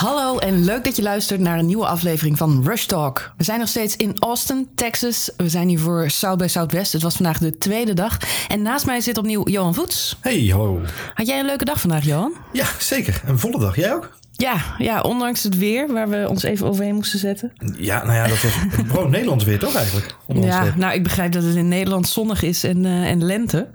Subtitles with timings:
[0.00, 3.32] Hallo en leuk dat je luistert naar een nieuwe aflevering van Rush Talk.
[3.36, 5.30] We zijn nog steeds in Austin, Texas.
[5.36, 6.92] We zijn hier voor South by Southwest.
[6.92, 8.18] Het was vandaag de tweede dag.
[8.48, 10.16] En naast mij zit opnieuw Johan Voets.
[10.20, 10.80] Hey, hallo.
[11.14, 12.32] Had jij een leuke dag vandaag, Johan?
[12.52, 13.22] Ja, zeker.
[13.26, 13.76] Een volle dag.
[13.76, 14.18] Jij ook?
[14.32, 17.52] Ja, ja, ondanks het weer waar we ons even overheen moesten zetten.
[17.78, 18.52] Ja, nou ja, dat was
[18.90, 20.14] gewoon Nederlands weer toch eigenlijk?
[20.26, 23.68] Ja, nou ik begrijp dat het in Nederland zonnig is en, eh, en lente.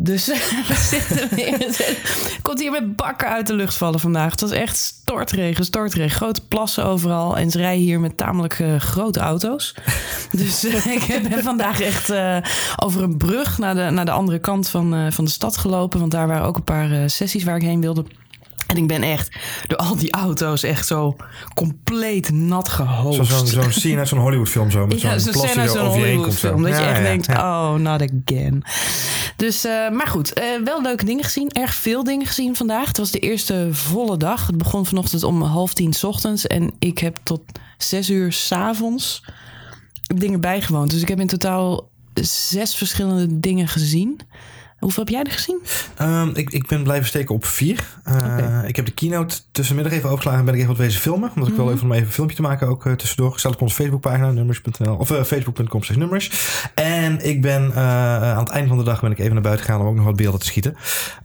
[0.00, 0.26] Dus
[0.68, 1.96] we zitten weer.
[2.54, 4.30] Hier met bakken uit de lucht vallen vandaag.
[4.30, 6.16] Het was echt stortregen, stortregen.
[6.16, 7.36] Grote plassen overal.
[7.36, 9.74] En ze rijden hier met tamelijk eh, grote auto's.
[10.30, 12.36] Dus eh, ik ben vandaag echt eh,
[12.76, 16.00] over een brug naar de, naar de andere kant van, van de stad gelopen.
[16.00, 18.04] Want daar waren ook een paar sessies waar ik heen wilde.
[18.68, 19.36] En ik ben echt
[19.66, 21.16] door al die auto's echt zo
[21.54, 23.26] compleet nat gehoogd.
[23.28, 24.86] Zo'n zo'n scene uit zo'n Hollywoodfilm zo.
[24.86, 26.52] Met Ja, zo'n plas scène uit zo'n over je heen komt zo.
[26.52, 26.62] Hollywoodfilm.
[26.62, 28.62] Dat je echt ja, denkt, oh, not again.
[29.36, 31.48] Dus, eh, maar goed, eh, wel leuke dingen gezien.
[31.48, 32.88] Erg veel dingen gezien vandaag.
[32.88, 34.46] Het was de eerste volle dag.
[34.46, 36.46] Het begon vanochtend om half tien 's ochtends.
[36.46, 37.40] En ik heb tot
[37.78, 39.24] zes uur 's avonds
[40.14, 40.90] dingen bijgewoond.
[40.90, 41.90] Dus ik heb in totaal
[42.22, 44.20] zes verschillende dingen gezien.
[44.78, 45.60] Hoeveel heb jij er gezien?
[45.96, 47.84] Ehm, ik, ik ben blijven steken op vier.
[48.04, 48.58] Eh.
[48.66, 51.30] Ik heb de keynote tussenmiddag even overgeslagen en ben ik even wat wezen filmen.
[51.34, 53.38] Omdat ik wel even om even een filmpje te maken ook eh, tussendoor.
[53.38, 56.30] Stel op onze Facebookpagina, nummers.nl of eh, facebook.com slash nummers.
[56.74, 59.80] En ik ben aan het einde van de dag ben ik even naar buiten gegaan
[59.80, 60.76] om ook nog wat beelden te schieten.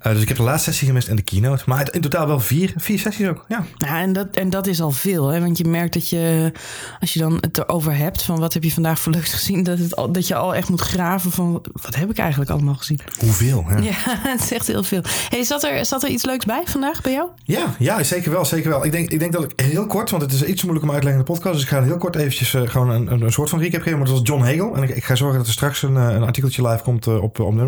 [0.04, 1.64] Dus ik heb de laatste sessie gemist en de keynote.
[1.66, 3.46] Maar in totaal wel vier, vier sessies ook.
[3.48, 3.66] Ja.
[3.78, 5.28] Nou, en dat, en dat is al veel.
[5.28, 5.40] Hè?
[5.40, 6.52] Want je merkt dat je,
[7.00, 8.24] als je dan het erover hebt...
[8.24, 9.64] van wat heb je vandaag voor leuks gezien...
[9.64, 11.64] dat, het al, dat je al echt moet graven van...
[11.72, 13.00] wat heb ik eigenlijk allemaal gezien?
[13.20, 13.43] Hoeveel?
[13.50, 13.78] Hè?
[13.78, 13.94] Ja,
[14.34, 15.02] het is echt heel veel.
[15.30, 17.30] Hey, zat, er, zat er iets leuks bij vandaag bij jou?
[17.44, 18.86] Ja, ja, zeker wel, zeker wel.
[18.86, 21.02] Ik denk, ik denk dat ik heel kort, want het is iets moeilijk om uit
[21.02, 23.32] te leggen in de podcast, dus ik ga heel kort eventjes eh, gewoon een, een,
[23.32, 23.98] soort van recap geven.
[23.98, 26.14] Maar dat was John Hagel en ik, ik ga zorgen dat er straks een, eh,
[26.16, 27.62] een artikeltje live komt eh, op, op.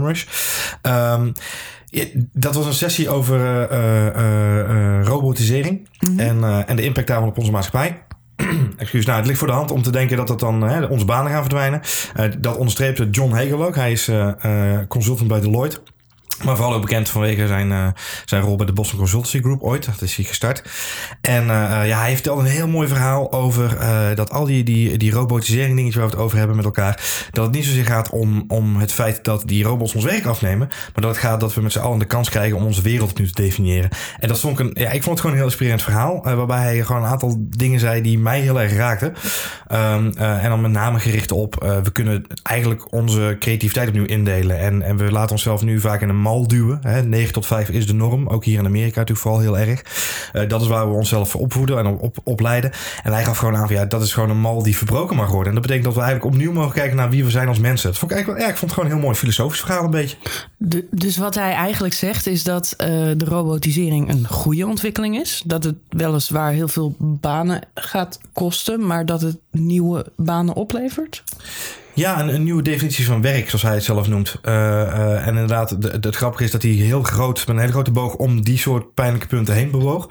[0.82, 1.32] Ehm,
[2.34, 3.68] dat was een sessie over
[5.04, 8.04] robotisering en, eh, en de impact daarvan op onze maatschappij.
[8.78, 11.06] Excuus, nou, het ligt voor de hand om te denken dat dat dan hè, onze
[11.06, 11.82] banen gaan verdwijnen.
[12.14, 13.76] Eh, dat onderstreepte John Hagel ook.
[13.76, 15.80] Hij is eh, eh, consultant bij Deloitte.
[16.44, 17.88] Maar vooral ook bekend vanwege zijn, eh,
[18.26, 19.86] zijn rol bij de Boston Consultancy Group ooit.
[19.86, 20.64] Dat is hij gestart.
[21.22, 23.78] En eh, eh, ja, hij vertelde een heel mooi verhaal over
[24.16, 27.02] dat al die, die, die robotisering dingetjes waar we het over hebben met elkaar.
[27.32, 30.68] Dat het niet zozeer gaat om, om het feit dat die robots ons werk afnemen.
[30.68, 33.12] Maar dat het gaat dat we met z'n allen de kans krijgen om onze wereld
[33.12, 33.90] opnieuw te definiëren.
[34.20, 36.22] En dat vond ik een, ja, ik vond het gewoon een heel inspirerend verhaal.
[36.24, 39.14] waarbij hij gewoon een aantal dingen zei die mij heel erg raakten.
[39.68, 44.60] Ehm, eh, en dan met name gericht op, we kunnen eigenlijk onze creativiteit opnieuw indelen.
[44.60, 46.80] En, en we laten onszelf nu vaak in een mal duwen.
[46.82, 47.04] Hè.
[47.04, 48.28] 9 tot 5 is de norm.
[48.28, 49.82] Ook hier in Amerika natuurlijk vooral heel erg.
[50.34, 52.72] Eh, dat is waar we onszelf voor opvoeden en op, opleiden.
[53.04, 55.30] En hij gaf gewoon aan van ja, dat is gewoon een mal die verbroken mag
[55.30, 55.48] worden.
[55.48, 57.90] En dat betekent dat we eigenlijk opnieuw mogen kijken naar wie we zijn als mensen.
[57.90, 59.84] Dat vond ik eigenlijk wel, ja, ik vond het gewoon een heel mooi filosofisch verhaal
[59.84, 60.18] een beetje.
[60.92, 65.44] Dus wat hij eigenlijk zegt is dat eh, de robotisering een goede ontwikkeling is.
[65.46, 71.24] Dat het weliswaar heel veel banen gaat kosten, maar dat het nieuwe banen oplevert.
[71.96, 74.36] Ja, een, nieuwe definitie van werk, zoals hij het zelf noemt.
[74.42, 77.58] Eh, eh, en inderdaad, de- de- het grappige is dat hij heel groot, met een
[77.62, 80.10] hele grote boog om die soort pijnlijke punten heen bewoog.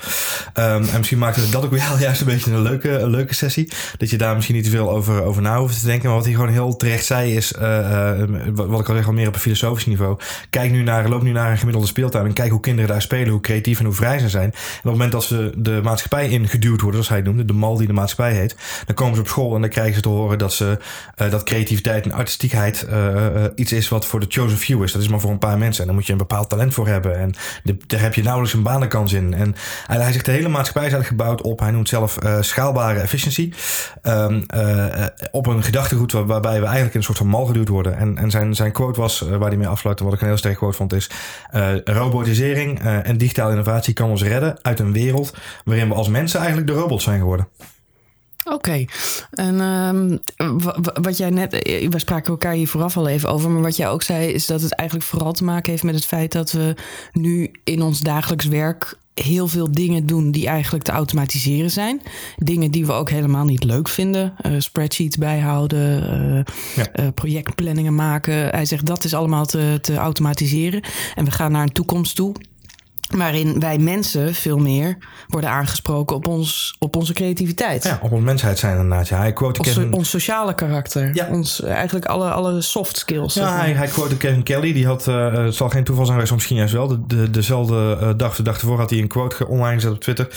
[0.54, 3.68] Ehm, en misschien maakte dat ook wel juist een beetje een leuke, een leuke sessie.
[3.98, 6.06] Dat je daar misschien niet te veel over, over na hoeft te denken.
[6.06, 8.12] Maar wat hij gewoon heel terecht zei is, eh,
[8.52, 10.18] wat ik al zeg, al meer op een filosofisch niveau.
[10.50, 13.28] Kijk nu naar, loop nu naar een gemiddelde speeltuin en kijk hoe kinderen daar spelen,
[13.28, 14.44] hoe creatief en hoe vrij ze zijn.
[14.44, 17.76] En op het moment dat ze de maatschappij ingeduwd worden, zoals hij noemde, de mal
[17.76, 18.56] die de maatschappij heet,
[18.86, 20.78] dan komen ze op school en dan krijgen ze te horen dat ze
[21.30, 21.42] dat
[21.80, 24.92] creativiteit en artistiekheid eh, iets is wat voor de chosen few is.
[24.92, 25.80] Dat is maar voor een paar mensen.
[25.80, 27.18] En daar moet je een bepaald talent voor hebben.
[27.18, 27.34] En
[27.86, 29.34] daar heb je nauwelijks een banenkans in.
[29.34, 29.54] En
[29.86, 33.52] hij, zegt de hele maatschappij is eigenlijk gebouwd op, hij noemt zelf eh, schaalbare efficiency.
[34.02, 37.46] Ehm, eh, eh, op een gedachtegoed waar- waarbij we eigenlijk in een soort van mal
[37.46, 37.96] geduwd worden.
[37.96, 40.56] En, en zijn, zijn quote was, waar hij mee afsluitte, wat ik een heel sterk
[40.56, 41.10] quote vond, is
[41.84, 46.68] robotisering en digitale innovatie kan ons redden uit een wereld waarin we als mensen eigenlijk
[46.68, 47.48] de robots zijn geworden.
[48.44, 48.84] Oké.
[49.30, 50.16] En ehm,
[50.58, 53.62] wa- wa- wat jij net, eh, we spraken elkaar hier vooraf al even over, maar
[53.62, 56.32] wat jij ook zei is dat het eigenlijk vooral te maken heeft met het feit
[56.32, 56.74] dat we
[57.12, 62.00] nu in ons dagelijks werk heel veel dingen doen die eigenlijk te automatiseren zijn.
[62.36, 64.34] Dingen die we ook helemaal niet leuk vinden.
[64.40, 66.44] Eh, spreadsheets bijhouden,
[66.76, 66.86] Ja.
[66.92, 68.34] eh, projectplanningen maken.
[68.48, 70.82] Hij zegt dat is allemaal te, te automatiseren.
[71.14, 72.34] En we gaan naar een toekomst toe
[73.16, 74.96] waarin wij mensen veel meer
[75.28, 77.84] worden aangesproken op, ons, op onze creativiteit.
[77.84, 79.08] Ja, op ons mensheid zijn inderdaad.
[79.08, 81.14] Ja, hij quote Ons, Kevin, ons sociale karakter.
[81.14, 81.28] Ja.
[81.30, 83.34] Ons, eh, eigenlijk alle, alle soft skills.
[83.34, 84.72] Ja, hij, hij quote Kevin Kelly.
[84.72, 86.88] Die had, eh, het zal geen toeval zijn geweest, misschien juist wel.
[86.88, 90.00] De, de, dezelfde eh, dag, de dag ervoor, had hij een quote online gezet op
[90.00, 90.28] Twitter.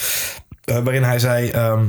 [0.64, 1.50] eh, waarin hij zei...
[1.50, 1.86] ehm,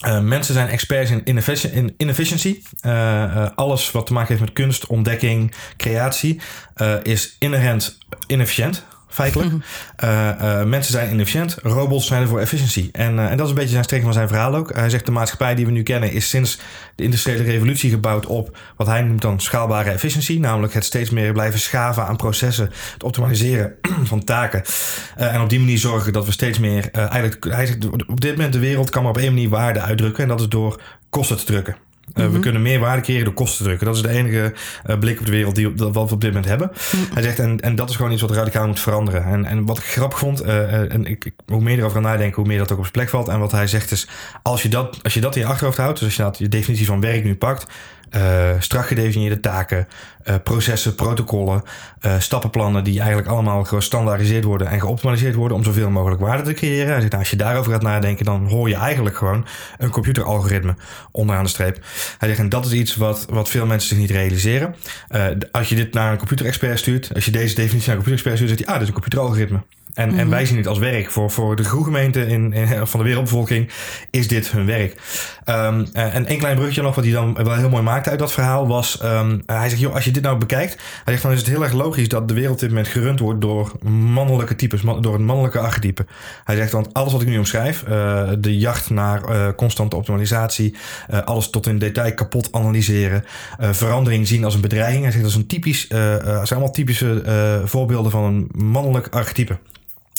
[0.00, 2.62] eh, mensen zijn experts in, ineffici- in inefficiency.
[2.80, 6.40] Eh, eh, alles wat te maken heeft met kunst, ontdekking, creatie...
[6.74, 8.84] eh, is inherent inefficiënt.
[9.14, 9.50] Feitelijk.
[10.04, 12.88] Uh, mensen zijn inefficiënt, robots zijn er voor efficiëntie.
[12.92, 14.74] En, en dat is een beetje zijn strekking van zijn verhaal ook.
[14.74, 16.58] Hij zegt de maatschappij die we nu kennen is sinds
[16.94, 20.40] de industriële revolutie gebouwd op wat hij noemt dan schaalbare efficiëntie.
[20.40, 23.74] Namelijk het steeds meer blijven schaven aan processen, het optimaliseren
[24.12, 24.62] van taken.
[25.16, 28.52] en op die manier zorgen dat we steeds meer eigenlijk, hij zegt op dit moment
[28.52, 30.22] de wereld kan maar op één manier waarde uitdrukken.
[30.22, 30.80] En dat is door
[31.10, 31.76] kosten te drukken.
[32.08, 32.40] Uh, We mhm.
[32.40, 33.86] kunnen meer waarde creëren door kosten te drukken.
[33.86, 34.52] Dat is de enige
[34.86, 36.70] uh, blik op de wereld die, we op dit moment hebben.
[36.70, 37.14] Mhm.
[37.14, 39.24] Hij zegt, en, en dat is gewoon iets wat radicaal moet veranderen.
[39.24, 42.58] En, en wat ik grappig vond, uh, en ik, hoe meer erover nadenken, hoe meer
[42.58, 43.28] dat ook op zijn plek valt.
[43.28, 44.08] En wat hij zegt is,
[44.42, 46.48] als je dat, als je, dat in je achterhoofd houdt, dus als je dat, je
[46.48, 47.66] definitie van werk nu pakt,
[48.16, 49.88] uh, strak gedefinieerde taken,
[50.28, 51.62] uh, processen, protocollen,
[52.06, 56.52] uh, stappenplannen die eigenlijk allemaal gestandaardiseerd worden en geoptimaliseerd worden om zoveel mogelijk waarde te
[56.52, 57.00] creëren.
[57.00, 59.46] Zegt, nou, als je daarover gaat nadenken, dan hoor je eigenlijk gewoon
[59.78, 60.74] een computeralgoritme
[61.10, 61.78] onderaan de streep.
[62.18, 64.74] Hij zegt, en dat is iets wat, wat veel mensen zich niet realiseren.
[65.52, 68.50] als je dit naar een computerexpert stuurt, als je deze definitie naar een computerexpert stuurt,
[68.50, 69.62] zegt hij, ah, dit is een computeralgoritme.
[69.94, 70.28] En, en mhm.
[70.28, 71.10] wij zien het als werk.
[71.10, 73.70] Voor, voor de groegemeente in, in, van de wereldbevolking
[74.10, 74.96] is dit hun werk.
[75.46, 78.32] Um, en één klein bruggetje nog, wat hij dan wel heel mooi maakte uit dat
[78.32, 79.00] verhaal, was...
[79.04, 80.72] Um, hij zegt, joh, als je dit nou bekijkt...
[80.74, 83.20] Hij zegt, dan is het heel erg logisch dat de wereld op dit moment gerund
[83.20, 86.06] wordt door mannelijke types, door een mannelijke archetype.
[86.44, 90.74] Hij zegt, want alles wat ik nu omschrijf, uh, de jacht naar uh, constante optimalisatie,
[91.10, 93.24] uh, alles tot in detail kapot analyseren,
[93.58, 95.02] verandering zien als een bedreiging.
[95.02, 97.22] Hij zegt, dat is een typisch, zijn allemaal typische
[97.64, 99.58] voorbeelden van een mannelijk archetype.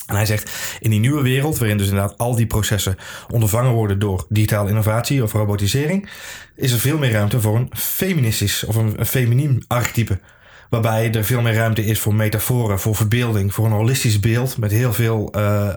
[0.05, 2.97] En hij zegt, in die nieuwe wereld, waarin dus inderdaad al die processen
[3.31, 6.09] ondervangen worden door digitale innovatie of robotisering,
[6.55, 10.19] is er veel meer ruimte voor een feministisch of een, een feminiem archetype.
[10.69, 14.71] Waarbij er veel meer ruimte is voor metaforen, voor verbeelding, voor een holistisch beeld met
[14.71, 15.67] heel veel uh,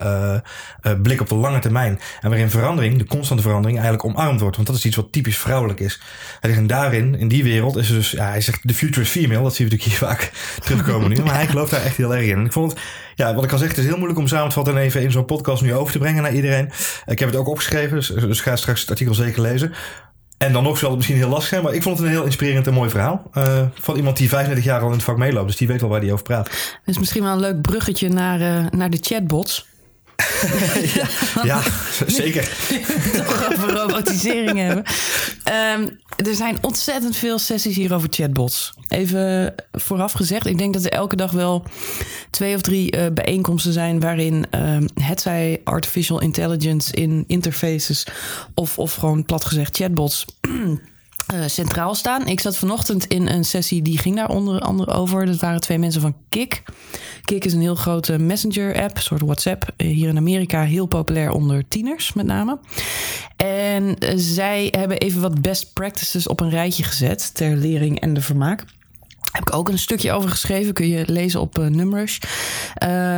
[0.86, 2.00] uh, blik op de lange termijn.
[2.20, 4.56] En waarin verandering, de constante verandering, eigenlijk omarmd wordt.
[4.56, 6.00] Want dat is iets wat typisch vrouwelijk is.
[6.40, 9.42] En daarin, in die wereld, is dus, ja, hij zegt, the future is female.
[9.42, 10.30] Dat zien we natuurlijk hier vaak
[10.64, 11.22] terugkomen nu.
[11.22, 12.38] Maar hij gelooft daar echt heel erg in.
[12.38, 12.74] En ik vond
[13.18, 15.02] ja, wat ik al zeg, het is heel moeilijk om samen te vatten en even
[15.02, 16.70] in zo'n podcast nu over te brengen naar iedereen.
[17.06, 19.72] Ik heb het ook opgeschreven, dus, dus ga straks het artikel zeker lezen.
[20.38, 22.24] En dan nog zal het misschien heel lastig zijn, maar ik vond het een heel
[22.24, 23.30] inspirerend en mooi verhaal.
[23.34, 25.90] Uh, van iemand die 35 jaar al in het vak meeloopt, dus die weet wel
[25.90, 26.46] waar hij over praat.
[26.46, 29.66] Het is misschien wel een leuk bruggetje naar, uh, naar de chatbots.
[30.94, 31.08] ja,
[31.42, 31.62] ja,
[32.06, 32.42] zeker.
[33.16, 34.84] Toch over robotisering hebben.
[35.74, 38.74] Um, er zijn ontzettend veel sessies hier over chatbots.
[38.88, 41.64] Even vooraf gezegd, ik denk dat er elke dag wel
[42.30, 48.06] twee of drie uh, bijeenkomsten zijn waarin um, het zij artificial intelligence in interfaces
[48.54, 50.24] of, of gewoon plat gezegd chatbots.
[51.34, 52.26] Uh, centraal staan.
[52.26, 55.26] Ik zat vanochtend in een sessie die ging daar onder andere over.
[55.26, 56.62] Dat waren twee mensen van Kik.
[57.24, 59.72] Kik is een heel grote messenger-app, soort WhatsApp.
[59.76, 62.58] Eh, hier in Amerika heel populair onder tieners met name.
[63.36, 68.14] En uh, zij hebben even wat best practices op een rijtje gezet ter lering en
[68.14, 68.64] de vermaak.
[69.32, 70.72] Heb ik ook een stukje over geschreven.
[70.72, 72.18] Kun je lezen op uh, Numrush.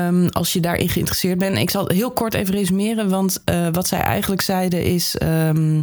[0.07, 1.59] Um, als je daarin geïnteresseerd bent.
[1.59, 3.09] Ik zal heel kort even resumeren.
[3.09, 5.17] Want uh, wat zij eigenlijk zeiden is.
[5.23, 5.83] Um,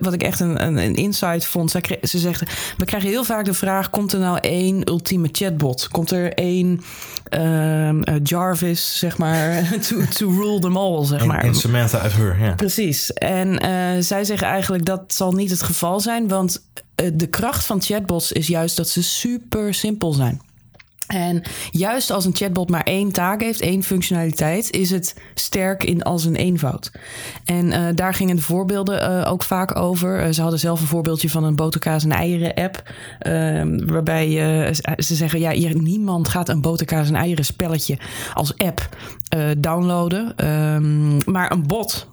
[0.00, 1.70] wat, ik echt een, een, een insight vond.
[1.70, 2.42] Ze zegt.
[2.76, 5.88] We krijgen heel vaak de vraag: komt er nou één ultieme chatbot?
[5.88, 6.80] Komt er één
[7.30, 9.68] um, uh, Jarvis, zeg maar.
[9.88, 11.44] to, to rule them all, zeg maar.
[11.44, 12.54] In Samantha uit Her, ja.
[12.54, 13.12] Precies.
[13.12, 13.58] En
[14.04, 16.28] zij zeggen eigenlijk dat zal niet het geval zijn.
[16.28, 16.60] Want
[16.98, 20.40] eh, de kracht van chatbots is juist dat ze super simpel zijn.
[21.08, 26.02] En juist als een chatbot maar één taak heeft, één functionaliteit, is het sterk in
[26.02, 26.92] als een eenvoud.
[27.44, 30.26] En uh, daar gingen de voorbeelden uh, ook vaak over.
[30.26, 32.82] Uh, ze hadden zelf een voorbeeldje van een boterkaas en eieren app.
[33.18, 34.26] Ehm, waarbij
[34.96, 37.98] ze zeggen, ja, hier, niemand gaat een boterkaas en eieren spelletje
[38.34, 38.96] als app
[39.58, 40.46] downloaden.
[40.48, 42.08] Um, maar een bot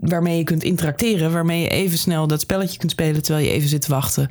[0.00, 3.68] waarmee je kunt interacteren, waarmee je even snel dat spelletje kunt spelen terwijl je even
[3.68, 4.28] zit te wachten.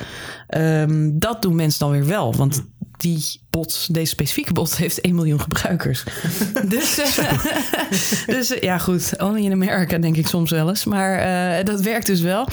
[0.57, 2.63] Um, dat doen mensen dan weer wel, want
[2.97, 6.03] die bot, deze specifieke bot, heeft 1 miljoen gebruikers.
[6.69, 7.43] dus, uh,
[8.35, 9.13] dus ja, goed.
[9.17, 10.85] Only in America, denk ik soms wel eens.
[10.85, 11.19] Maar
[11.59, 12.47] uh, dat werkt dus wel.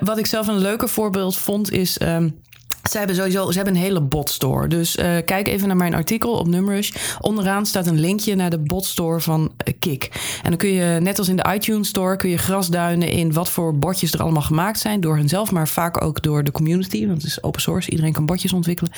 [0.00, 2.00] wat ik zelf een leuker voorbeeld vond, is.
[2.00, 2.44] Um,
[2.90, 4.68] ze hebben sowieso ze hebben een hele botstore.
[4.68, 6.90] Dus uh, kijk even naar mijn artikel op Numrush.
[7.20, 10.10] Onderaan staat een linkje naar de botstore van uh, Kik.
[10.42, 13.48] En dan kun je, net als in de iTunes Store, kun je grasduinen in wat
[13.48, 15.00] voor botjes er allemaal gemaakt zijn.
[15.00, 17.06] Door henzelf, maar vaak ook door de community.
[17.06, 17.90] Want het is open source.
[17.90, 18.92] Iedereen kan botjes ontwikkelen.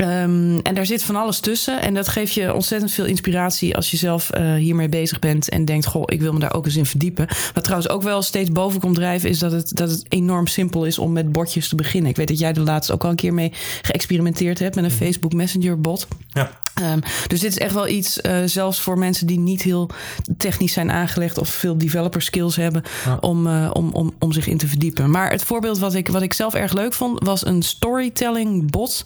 [0.00, 1.82] Um, en daar zit van alles tussen.
[1.82, 5.48] En dat geeft je ontzettend veel inspiratie als je zelf uh, hiermee bezig bent.
[5.48, 7.26] En denkt, goh, ik wil me daar ook eens in verdiepen.
[7.54, 10.84] Wat trouwens ook wel steeds boven komt drijven, is dat het, dat het enorm simpel
[10.84, 12.10] is om met botjes te beginnen.
[12.10, 13.52] Ik weet dat jij de laatste ook al een keer mee
[13.82, 15.02] geëxperimenteerd hebt met een mhm.
[15.02, 16.08] Facebook Messenger bot.
[16.32, 16.50] Ja.
[16.82, 19.90] Um, dus dit is echt wel iets, uh, zelfs voor mensen die niet heel
[20.36, 23.16] technisch zijn aangelegd of veel developer skills hebben, ja.
[23.20, 25.10] om, uh, om, om, om zich in te verdiepen.
[25.10, 29.04] Maar het voorbeeld wat ik, wat ik zelf erg leuk vond, was een storytelling bot.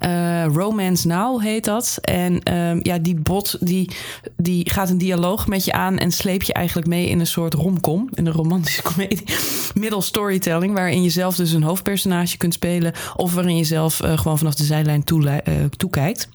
[0.00, 1.98] Uh, Romance Now heet dat.
[2.00, 3.90] En um, ja, die bot die,
[4.36, 7.54] die gaat een dialoog met je aan en sleep je eigenlijk mee in een soort
[7.54, 9.24] romcom, in een romantische komedie.
[9.74, 14.38] Middel storytelling, waarin je zelf dus een hoofdpersonage kunt spelen, of waarin je zelf gewoon
[14.38, 15.04] vanaf de zijlijn
[15.76, 16.28] toekijkt.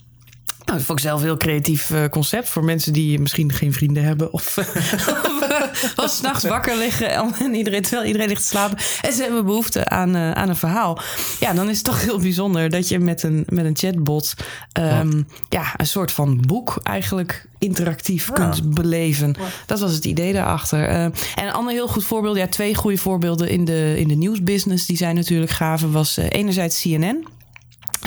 [0.69, 3.73] Nou, dat vond ik zelf een heel creatief uh, concept voor mensen die misschien geen
[3.73, 4.57] vrienden hebben of,
[5.95, 7.09] of s'nachts wakker liggen
[7.39, 10.55] en iedereen, terwijl iedereen ligt te slapen en ze hebben behoefte aan, uh, aan een
[10.55, 10.99] verhaal.
[11.39, 14.33] Ja, dan is het toch heel bijzonder dat je met een, met een chatbot
[14.79, 15.35] um, oh.
[15.49, 18.33] ja, een soort van boek eigenlijk interactief ja.
[18.33, 19.35] kunt beleven.
[19.65, 20.89] Dat was het idee daarachter.
[20.89, 24.15] Uh, en een ander heel goed voorbeeld, ja, twee goede voorbeelden in de, in de
[24.15, 27.27] nieuwsbusiness, die zijn natuurlijk gaven, was enerzijds CNN.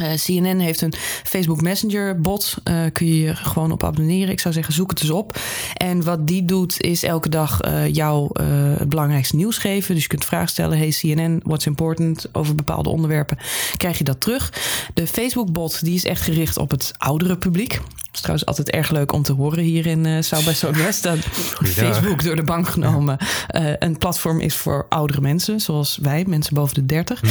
[0.01, 0.93] Uh, CNN heeft een
[1.25, 2.55] Facebook Messenger bot.
[2.65, 4.33] Uh, kun je je gewoon op abonneren.
[4.33, 5.39] Ik zou zeggen, zoek het eens op.
[5.75, 8.43] En wat die doet, is elke dag uh, jou
[8.79, 9.95] het belangrijkste nieuws geven.
[9.95, 12.27] Dus je kunt vragen stellen: Hey CNN, what's important?
[12.33, 13.39] Over bepaalde onderwerpen.
[13.77, 14.53] Krijg je dat terug.
[14.95, 17.81] De Facebook bot die is echt gericht op het oudere publiek
[18.13, 21.03] is trouwens altijd erg leuk om te horen hier in uh, South by Southwest.
[21.03, 23.19] Dat Facebook door de bank genomen
[23.57, 27.21] uh, een platform is voor oudere mensen, zoals wij, mensen boven de 30.
[27.21, 27.31] Hmm.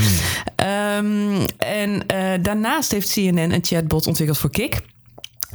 [0.67, 4.81] Um, en uh, daarnaast heeft CNN een chatbot ontwikkeld voor Kik.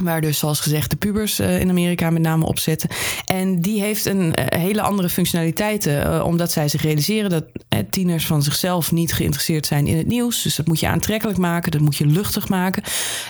[0.02, 2.88] Waar dus, zoals gezegd, de pubers uh, in Amerika met name op zitten.
[3.24, 6.06] En die heeft een uh, hele andere functionaliteiten.
[6.06, 7.44] Uh, omdat zij zich realiseren dat
[7.90, 10.42] tieners van zichzelf niet geïnteresseerd zijn in het nieuws.
[10.42, 12.82] Dus dat moet je aantrekkelijk maken, dat moet je luchtig maken.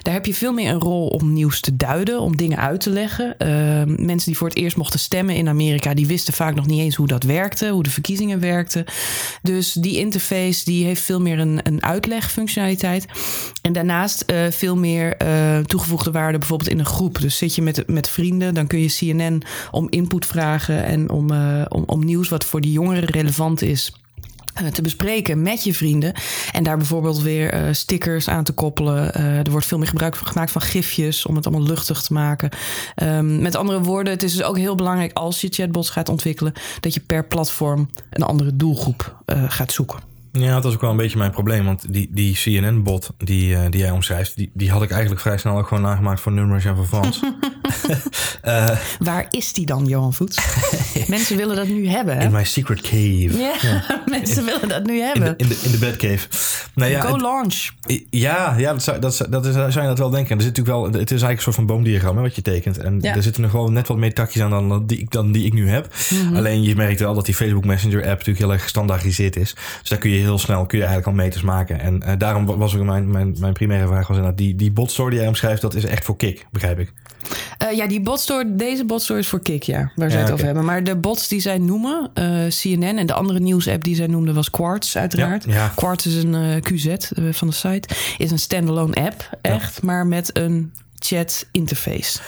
[0.03, 2.91] Daar heb je veel meer een rol om nieuws te duiden, om dingen uit te
[2.91, 3.35] leggen.
[3.87, 6.95] mensen die voor het eerst mochten stemmen in Amerika, die wisten vaak nog niet eens
[6.95, 8.85] hoe dat werkte, hoe de verkiezingen werkten.
[9.43, 13.07] Dus die interface die heeft veel meer een, een uitlegfunctionaliteit.
[13.63, 15.17] En daarnaast veel meer
[15.67, 17.21] toegevoegde waarde, bijvoorbeeld in een groep.
[17.21, 21.33] Dus zit je met, met vrienden, dan kun je CNN om input vragen en om,
[21.33, 23.93] uh, om, om nieuws wat voor die jongeren relevant is
[24.55, 26.13] eh, te bespreken met je vrienden.
[26.53, 29.15] En daar bijvoorbeeld weer uh, stickers aan te koppelen.
[29.15, 32.51] Er wordt veel meer gebruik gemaakt van gifjes om het allemaal luchtig te maken.
[33.03, 36.53] Um, met andere woorden, het is dus ook heel belangrijk als je chatbots gaat ontwikkelen,
[36.81, 40.16] dat je per platform een andere doelgroep gaat zoeken.
[40.39, 41.65] Ja, dat is ook wel een beetje mijn probleem.
[41.65, 45.39] Want die, die CNN-bot die, uh, die jij omschrijft, die, die had ik eigenlijk vrij
[45.39, 47.23] snel ook gewoon nagemaakt voor nummers en voor Frans.
[48.45, 50.39] uh, Waar is die dan, Johan Voets?
[51.09, 52.17] mensen willen dat nu hebben.
[52.17, 52.25] Hè?
[52.25, 53.39] In my secret cave.
[53.39, 54.03] Ja, ja.
[54.19, 55.27] mensen willen dat nu hebben.
[55.27, 56.29] In de, in de, in de Batcave.
[56.75, 57.69] Nou ja, Go het, launch.
[58.11, 60.37] Ja, ja dat, zou, dat, dat is, zou je dat wel denken.
[60.37, 62.79] Er zit natuurlijk wel, het is eigenlijk een soort van boomdiagram hè, wat je tekent.
[62.79, 63.15] En ja.
[63.15, 65.69] er zitten nog wel net wat meer takjes aan dan die, dan die ik nu
[65.69, 65.95] heb.
[66.11, 66.37] Mm -hmm.
[66.37, 69.55] Alleen je merkt wel dat die Facebook Messenger app natuurlijk heel erg gestandaardiseerd is.
[69.81, 71.81] Dus daar kun je heel snel kun je eigenlijk al meters maken.
[71.81, 75.11] En uh, daarom was ook mijn, mijn, mijn primaire vraag was inderdaad, die, die botstore
[75.11, 76.93] die jij omschrijft, dat is echt voor kick, begrijp ik.
[77.63, 80.33] Uh, ja, die botstore, deze botstore is voor kick, ja, waar ze ja, het okay.
[80.33, 80.65] over hebben.
[80.65, 84.35] Maar de bots die zij noemen, uh, CNN en de andere nieuwsapp die zij noemden
[84.35, 85.45] was Quartz uiteraard.
[85.45, 85.73] Ja, ja.
[85.75, 86.95] Quartz is een QZ
[87.31, 92.19] van de site, is een standalone app, echt, maar met een chat interface.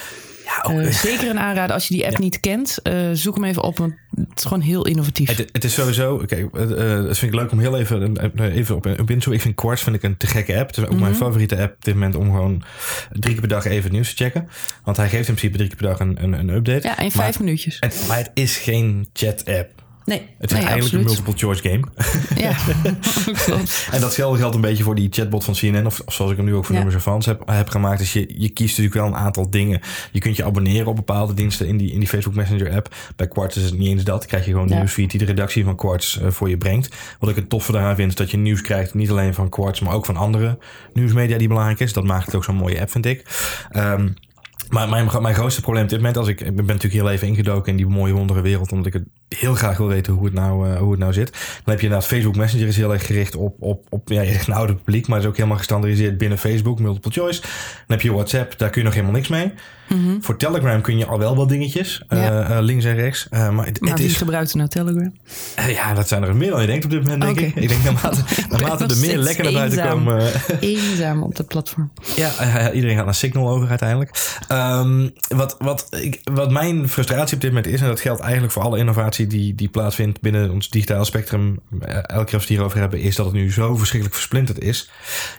[0.44, 2.78] Ja, zeker een aanrader als je die app niet kent.
[3.12, 3.92] Zoek hem even op, het
[4.38, 5.36] is gewoon heel innovatief.
[5.36, 6.68] Het, het is sowieso, kijk, uh,
[7.04, 9.82] dat vind ik leuk om heel even, even op, op in te Ik vind Quartz
[9.82, 10.66] vind ik een te gekke app.
[10.66, 12.62] Het is ook mijn favoriete app op dit moment om gewoon
[13.10, 14.48] drie keer per dag even het nieuws te checken.
[14.84, 16.86] Want hij geeft in principe drie keer per dag een, een, een update.
[16.86, 17.76] Ja, in vijf maar, minuutjes.
[17.80, 19.86] Het, maar het is geen chat app.
[20.08, 20.92] Nee, het is nee, eigenlijk absoluut.
[20.92, 21.84] een multiple choice game.
[22.44, 22.56] Ja,
[23.44, 23.88] klopt.
[23.90, 26.46] en dat geldt een beetje voor die chatbot van CNN, of, of zoals ik hem
[26.46, 26.80] nu ook voor ja.
[26.80, 27.98] nummers en fans heb, heb gemaakt.
[27.98, 29.80] Dus je, je kiest natuurlijk wel een aantal dingen.
[30.12, 32.94] Je kunt je abonneren op bepaalde diensten in die, in die Facebook Messenger app.
[33.16, 34.18] Bij Quartz is het niet eens dat.
[34.18, 34.76] Dan krijg je gewoon ja.
[34.76, 36.96] nieuwsfeed die de redactie van Quartz uh, voor je brengt.
[37.18, 39.80] Wat ik het toffe daaraan vind, is dat je nieuws krijgt, niet alleen van Quartz,
[39.80, 40.58] maar ook van andere
[40.92, 41.92] nieuwsmedia die belangrijk is.
[41.92, 43.24] Dat maakt het ook zo'n mooie app, vind ik.
[43.76, 44.14] Um,
[44.68, 47.28] maar mijn, mijn grootste probleem op dit moment, als ik, ik ben natuurlijk heel even
[47.28, 50.34] ingedoken in die mooie wondere wereld, omdat ik het heel graag wil weten hoe het
[50.34, 51.30] nou, uh, hoe het nou zit.
[51.32, 54.54] Dan heb je inderdaad Facebook Messenger is heel erg gericht op, op, op ja, een
[54.54, 57.40] oude publiek, maar is ook helemaal gestandardiseerd binnen Facebook, multiple choice.
[57.40, 57.50] Dan
[57.86, 59.52] heb je WhatsApp, daar kun je nog helemaal niks mee.
[59.88, 60.22] Mm-hmm.
[60.22, 62.50] Voor Telegram kun je al wel wat dingetjes, ja.
[62.50, 63.26] uh, links en rechts.
[63.30, 65.12] Uh, maar het, maar het wie is, gebruikt nou Telegram?
[65.68, 67.48] ja, dat zijn er meer dan je denkt op dit moment, denk okay.
[67.48, 67.54] ik.
[67.54, 70.32] Ik denk naarmate, naarmate er meer lekker naar buiten komen.
[70.60, 71.92] Eenzaam op dat platform.
[72.16, 74.36] Ja, iedereen gaat naar Signal over uiteindelijk.
[74.52, 78.52] Um, wat, wat, ik, wat mijn frustratie op dit moment is, en dat geldt eigenlijk
[78.52, 78.78] voor alle
[79.26, 83.16] die, die plaatsvindt binnen ons digitale spectrum, elke keer als we het hierover hebben, is
[83.16, 84.90] dat het nu zo verschrikkelijk versplinterd is,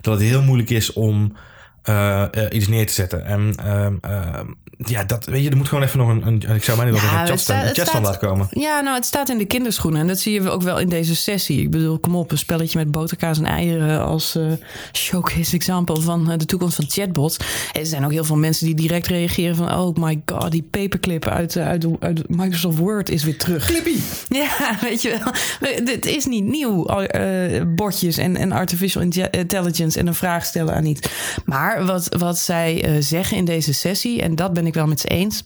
[0.02, 1.36] dat het heel moeilijk is om
[1.84, 3.26] eh, eh, iets neer te zetten.
[3.26, 4.46] En ehm, ehm,
[4.86, 6.96] ja, dat weet je, er moet gewoon even nog een, een ik zou mij niet
[6.96, 7.28] nog Ja, een
[7.74, 8.48] chatstandaard komen.
[8.52, 10.02] Ja, nou, het staat in de kinderschoenen.
[10.02, 11.62] En dat zie je ook wel in deze sessie.
[11.62, 14.52] Ik bedoel, kom op, een spelletje met boterkaas en eieren als eh,
[14.92, 17.38] showcase example van de toekomst van chatbots.
[17.72, 20.68] En er zijn ook heel veel mensen die direct reageren van, oh my god, die
[20.72, 23.66] paperclip uit, uit, uit Microsoft Word is weer terug.
[23.66, 23.96] Clippy!
[24.30, 24.50] Ja,
[24.82, 25.34] weet je wel.
[25.84, 26.86] Dit is niet nieuw,
[27.76, 31.10] bordjes en, en artificial inte- intelligence en een vraag stellen aan iets.
[31.46, 35.00] Maar wat, wat zij eh, zeggen in deze sessie, en dat ben ik wel met
[35.00, 35.44] ze eens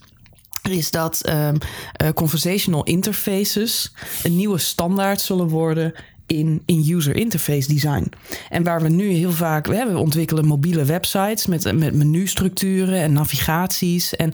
[0.70, 1.56] is dat ehm,
[1.92, 5.94] eh, conversational interfaces een nieuwe standaard zullen worden
[6.26, 8.12] in, in user interface design.
[8.48, 13.00] En waar we nu heel vaak, we, hebben, we ontwikkelen mobiele websites met, met menustructuren
[13.00, 14.16] en navigaties.
[14.16, 14.32] En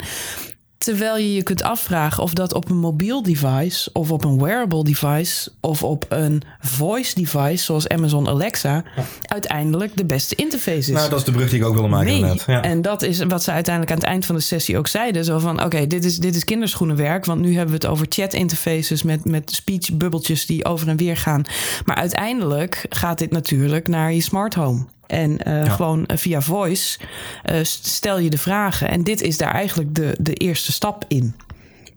[0.83, 4.83] terwijl je je kunt afvragen of dat op een mobiel device of op een wearable
[4.83, 8.83] device of op een voice device zoals Amazon Alexa
[9.21, 10.87] uiteindelijk de beste interface is.
[10.87, 12.15] Nou, dat is de brug die ik ook wilde maken Nee.
[12.19, 12.43] inderdaad.
[12.47, 12.61] Ja.
[12.61, 15.25] En dat is wat ze uiteindelijk aan het eind van de sessie ook zeiden.
[15.25, 17.25] Zo van, oké, dit, is, dit is kinderschoenenwerk.
[17.25, 20.97] Want nu hebben we het over chat interfaces met, met speech bubbeltjes die over en
[20.97, 21.43] weer gaan.
[21.85, 24.85] Maar uiteindelijk gaat dit natuurlijk naar je smart home.
[25.11, 25.69] En eh, Ja.
[25.69, 26.99] gewoon eh, via voice
[27.43, 28.89] eh, stel je de vragen.
[28.89, 31.35] En dit is daar eigenlijk de, de eerste stap in.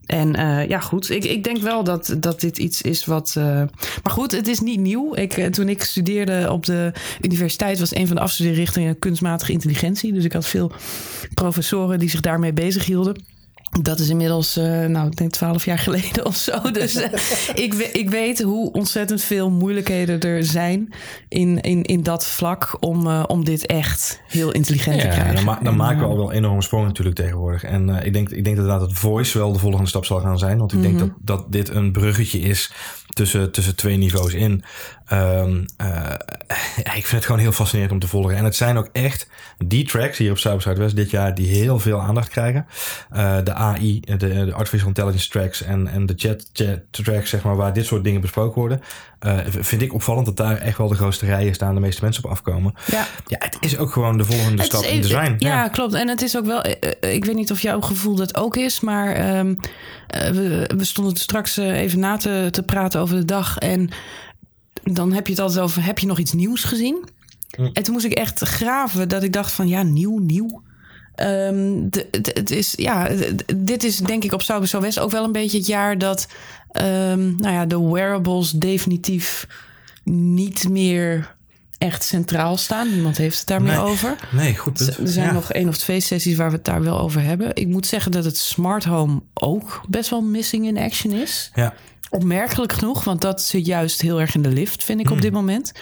[0.07, 0.33] En
[0.69, 1.11] ja, goed.
[1.11, 3.35] Ik, ik denk wel dat, dat dit iets is wat.
[4.03, 5.15] maar goed, het is niet nieuw.
[5.15, 10.13] Ik, toen ik studeerde op de universiteit, was een van de afstudeerrichtingen kunstmatige intelligentie.
[10.13, 10.73] Dus ik had veel
[11.35, 13.17] professoren die zich daarmee bezig hielden.
[13.83, 16.71] Dat is inmiddels, eh, nou, ik denk twaalf jaar geleden of zo.
[16.71, 17.11] Dus eh,
[17.65, 20.95] ik, ik weet hoe ontzettend veel moeilijkheden er zijn
[21.29, 25.35] in, in, in dat vlak om, eh, om dit echt heel intelligent te Ja, krijgen.
[25.35, 27.65] dan, ma- dan En, maken we al wel een enorme sprong natuurlijk tegenwoordig.
[27.65, 30.39] En eh, ik, denk, ik denk inderdaad dat voice wel de volgende stap zal gaan
[30.39, 30.59] zijn.
[30.59, 30.87] Want ik Mhm.
[30.87, 32.73] denk dat, dat dit een bruggetje is
[33.15, 34.63] tussen, tussen twee niveaus in.
[35.09, 35.87] Ehm, eh,
[36.85, 38.37] ja, ik vind het gewoon heel fascinerend om te volgen.
[38.37, 39.27] En het zijn ook echt
[39.67, 42.67] die tracks hier op Cyber Zuidwest dit jaar die heel veel aandacht krijgen.
[43.11, 47.43] Eh, de AI, de, de Artificial Intelligence tracks en, en de chat, chat tracks, zeg
[47.43, 48.81] maar, waar dit soort dingen besproken worden.
[49.19, 52.25] eh, vind ik opvallend dat daar echt wel de grootste rijen staan, de meeste mensen
[52.25, 52.75] op afkomen.
[52.87, 53.07] Ja.
[53.27, 55.35] Ja, het is ook gewoon de volgende Het stap in design.
[55.39, 55.95] Ja, klopt.
[55.95, 56.63] En het is ook wel.
[56.63, 59.55] eh, eh, Ik weet niet of jouw gevoel dat ook is, maar ehm,
[60.07, 63.59] eh, we, we stonden straks eh, even na te, te praten over de dag.
[63.59, 63.91] En
[64.93, 67.05] dan heb je het altijd over: heb je nog iets nieuws gezien?
[67.57, 67.65] Hm.
[67.73, 70.63] En toen moest ik echt graven dat ik dacht: van ja, nieuw, nieuw.
[71.15, 73.09] Ehm, het is, ja,
[73.57, 76.27] dit is denk ik op Cyber Zo West ook wel een beetje het jaar dat
[76.71, 79.47] ehm, nou ja, de wearables definitief
[80.05, 81.35] niet meer
[81.79, 82.91] echt centraal staan.
[82.93, 83.81] Niemand heeft het daar meer Nee.
[83.81, 84.17] over.
[84.33, 84.81] Nee, goed.
[84.99, 85.33] Er zijn Ja.
[85.33, 87.51] nog één of twee sessies waar we het daar wel over hebben.
[87.55, 91.51] Ik moet zeggen dat het smart home ook best wel missing in action is.
[91.55, 91.75] Ja.
[92.15, 95.15] Opmerkelijk genoeg, want dat zit juist heel erg in de lift, vind ik Hmm.
[95.17, 95.73] op dit moment.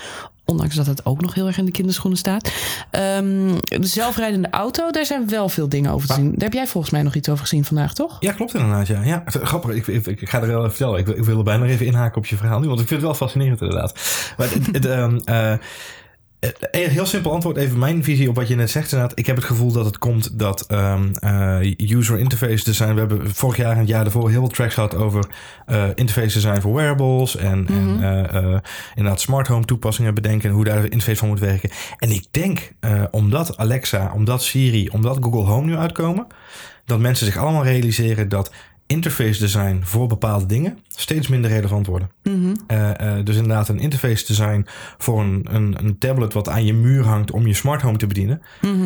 [0.45, 2.53] Ondanks dat het ook nog heel erg in de kinderschoenen staat.
[2.91, 6.31] Ehm, de zelfrijdende auto, daar zijn wel veel dingen over te zien.
[6.31, 8.17] Daar heb jij volgens mij nog iets over gezien vandaag, toch?
[8.21, 8.87] Ja, klopt inderdaad.
[8.87, 9.03] Ja.
[9.05, 9.71] Ja, grappig.
[9.75, 10.99] Ik, ik, ik ga er wel even vertellen.
[10.99, 13.01] Ik, wil- ik wil er bijna even inhaken op je verhaal nu, want ik vind
[13.01, 13.95] het wel fascinerend inderdaad.
[14.37, 15.53] Maar het, het, ehm, eh,
[16.71, 18.93] een heel simpel antwoord, even mijn visie op wat je net zegt.
[18.93, 22.93] Inderdaad, ik heb het gevoel dat het komt dat ehm, eh, user interface design.
[22.93, 25.27] We hebben vorig jaar en het jaar daarvoor heel veel tracks gehad over
[25.67, 27.37] eh, interface design voor wearables.
[27.37, 28.61] En, en eh, eh,
[28.95, 31.71] inderdaad smart home toepassingen bedenken en hoe daar de interface van moet werken.
[31.99, 36.27] En ik denk, eh, omdat Alexa, omdat Siri, omdat Google Home nu uitkomen,
[36.85, 38.53] dat mensen zich allemaal realiseren dat
[38.87, 42.11] interface design voor bepaalde dingen steeds minder relevant worden.
[42.67, 44.67] Eh, eh, dus inderdaad een interface design
[44.99, 48.07] voor een, een, een tablet wat aan je muur hangt om je smart home te
[48.07, 48.43] bedienen,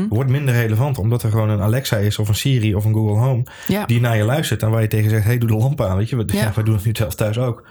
[0.08, 3.16] wordt minder relevant omdat er gewoon een Alexa is of een Siri of een Google
[3.18, 3.86] Home Ja.
[3.86, 6.08] die naar je luistert en waar je tegen zegt, hey doe de lamp aan, weet
[6.08, 6.16] je.
[6.16, 6.40] We, Ja.
[6.40, 6.52] ja.
[6.54, 7.66] wij doen het nu zelf thuis ook.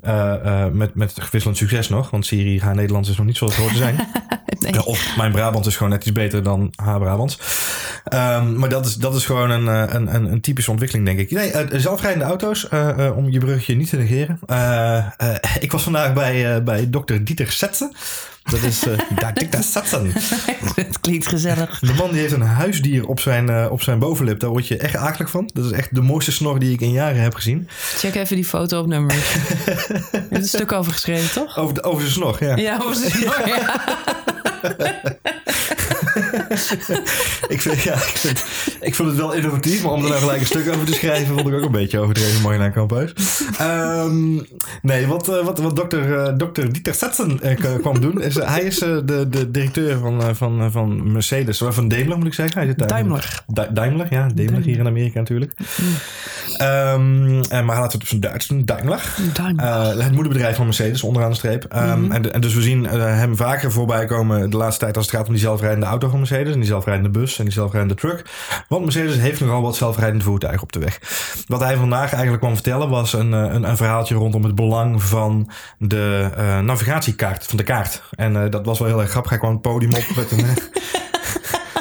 [0.00, 3.62] Eh, met, met wisselend succes nog, want Siri haar Nederlands is nog niet zoals het
[3.62, 3.96] hoort te zijn.
[4.58, 4.84] Nee.
[4.84, 7.38] Of mijn Brabant is gewoon net iets beter dan haar Brabants.
[8.04, 11.30] Ehm, maar dat is, dat is gewoon een, een, een, een typische ontwikkeling, denk ik.
[11.30, 12.68] Nee, zelfrijdende auto's,
[13.16, 14.38] om je brugje niet te negeren.
[14.46, 17.92] Eh, eh, ik was vandaag bij, eh, bij dokter Dieter Setsen.
[18.42, 20.12] Dat is eh Dieter Setsen.
[20.74, 21.78] het klinkt gezellig.
[21.78, 24.40] De man die heeft een huisdier op zijn, op zijn bovenlip.
[24.40, 25.50] Daar word je echt akelig van.
[25.52, 27.68] Dat is echt de mooiste snor die ik in jaren heb gezien.
[27.96, 29.14] Check even die foto op nummer.
[29.14, 29.22] Je
[30.12, 31.58] hebt een stuk over geschreven, toch?
[31.58, 32.56] Over, de, over zijn snor, ja.
[32.56, 33.84] Ja, over zijn snor, ja.
[37.48, 38.44] Ik, vind, ja ik, vind,
[38.80, 41.34] ik vond het wel innovatief, maar om er nou gelijk een stuk over te schrijven,
[41.34, 43.12] vond ik ook een beetje overdreven mooi naar Kamphuis.
[43.58, 44.34] Ehm
[44.82, 48.60] nee, wat, eh, wat, wat dokter, eh, dokter Dieter Setsen eh, kwam doen, is hij
[48.62, 52.58] is de, de directeur van, van, van Mercedes, van Daimler moet ik zeggen.
[52.58, 53.42] Hij zit daar- Daimler.
[53.46, 55.52] Da- Daimler, ja, Daimler hier in Amerika natuurlijk.
[56.58, 58.64] Ehm, en, maar laten we het op zijn Duits doen.
[58.64, 59.14] Daimler.
[59.32, 59.64] Daimler.
[59.64, 61.62] Uh, het moederbedrijf van Mercedes, onderaan de streep.
[61.74, 62.12] Um, mm-hmm.
[62.12, 65.14] en, en, dus we zien uh, hem vaker voorbij komen de laatste tijd als het
[65.14, 66.52] gaat om die zelfrijdende auto van Mercedes.
[66.52, 68.24] En die zelfrijdende bus en die zelfrijdende truck.
[68.68, 71.00] Want Mercedes heeft nogal wat zelfrijdende voertuigen op de weg.
[71.46, 75.50] Wat hij vandaag eigenlijk kwam vertellen was een, een, een verhaaltje rondom het belang van
[75.78, 78.02] de uh, navigatiekaart, van de kaart.
[78.10, 79.30] En dat was wel heel erg grappig.
[79.30, 80.46] Hij kwam het podium op met een...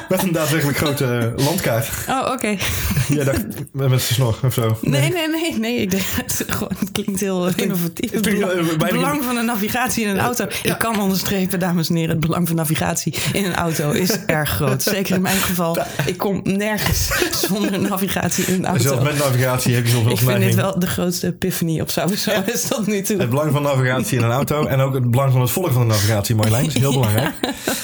[0.09, 1.89] met een daadwerkelijk grote landkaart.
[2.09, 2.31] Oh, oké.
[2.31, 2.59] Okay.
[3.07, 4.77] Jij dacht met zijn snor of zo?
[4.81, 5.59] Nee, nee, nee.
[5.59, 5.77] nee.
[5.77, 8.11] Ik denk, het, gewoon, het klinkt heel innovatief.
[8.11, 10.45] Het belang, het belang van de navigatie in een auto.
[10.63, 10.73] Ja.
[10.73, 14.49] Ik kan onderstrepen, dames en heren, het belang van navigatie in een auto is erg
[14.49, 14.83] groot.
[14.83, 15.77] Zeker in mijn geval.
[16.05, 17.09] Ik kom nergens
[17.47, 18.81] zonder navigatie in een auto.
[18.81, 22.07] Zelfs met navigatie heb je zoveel Ik vind dit wel de grootste epiphany of zo.
[22.07, 23.17] Zo is tot nu toe.
[23.17, 25.81] Het belang van navigatie in een auto en ook het belang van het volgen van
[25.81, 26.63] de navigatie, Marjolein.
[26.63, 27.33] Dat is heel belangrijk.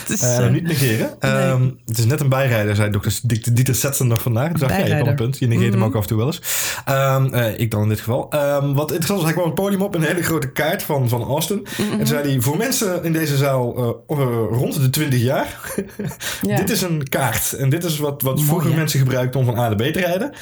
[0.08, 1.18] is, uh, niet negeren.
[1.20, 1.32] Nee.
[1.32, 3.20] Um, het is net een bijrijder, zei dokter
[3.54, 4.50] Dieter Zetsen nog vandaag.
[4.50, 5.40] Toen dacht, ja, je een punt.
[5.40, 5.82] Je negeert mm -hmm.
[5.82, 6.42] hem ook af en toe wel eens.
[6.90, 8.34] Um, uh, ik dan in dit geval.
[8.34, 11.24] Um, wat interessant was, hij kwam het podium op een hele grote kaart van, van
[11.24, 11.68] Austin.
[11.78, 12.00] Mm -hmm.
[12.00, 13.78] En zei hij, voor mensen in deze zaal
[14.10, 15.60] uh, uh, rond de 20 jaar.
[16.42, 16.56] ja.
[16.56, 17.54] dit is een kaart.
[17.54, 20.34] En dit is wat, wat vroeger mensen gebruikten om van A naar B te rijden.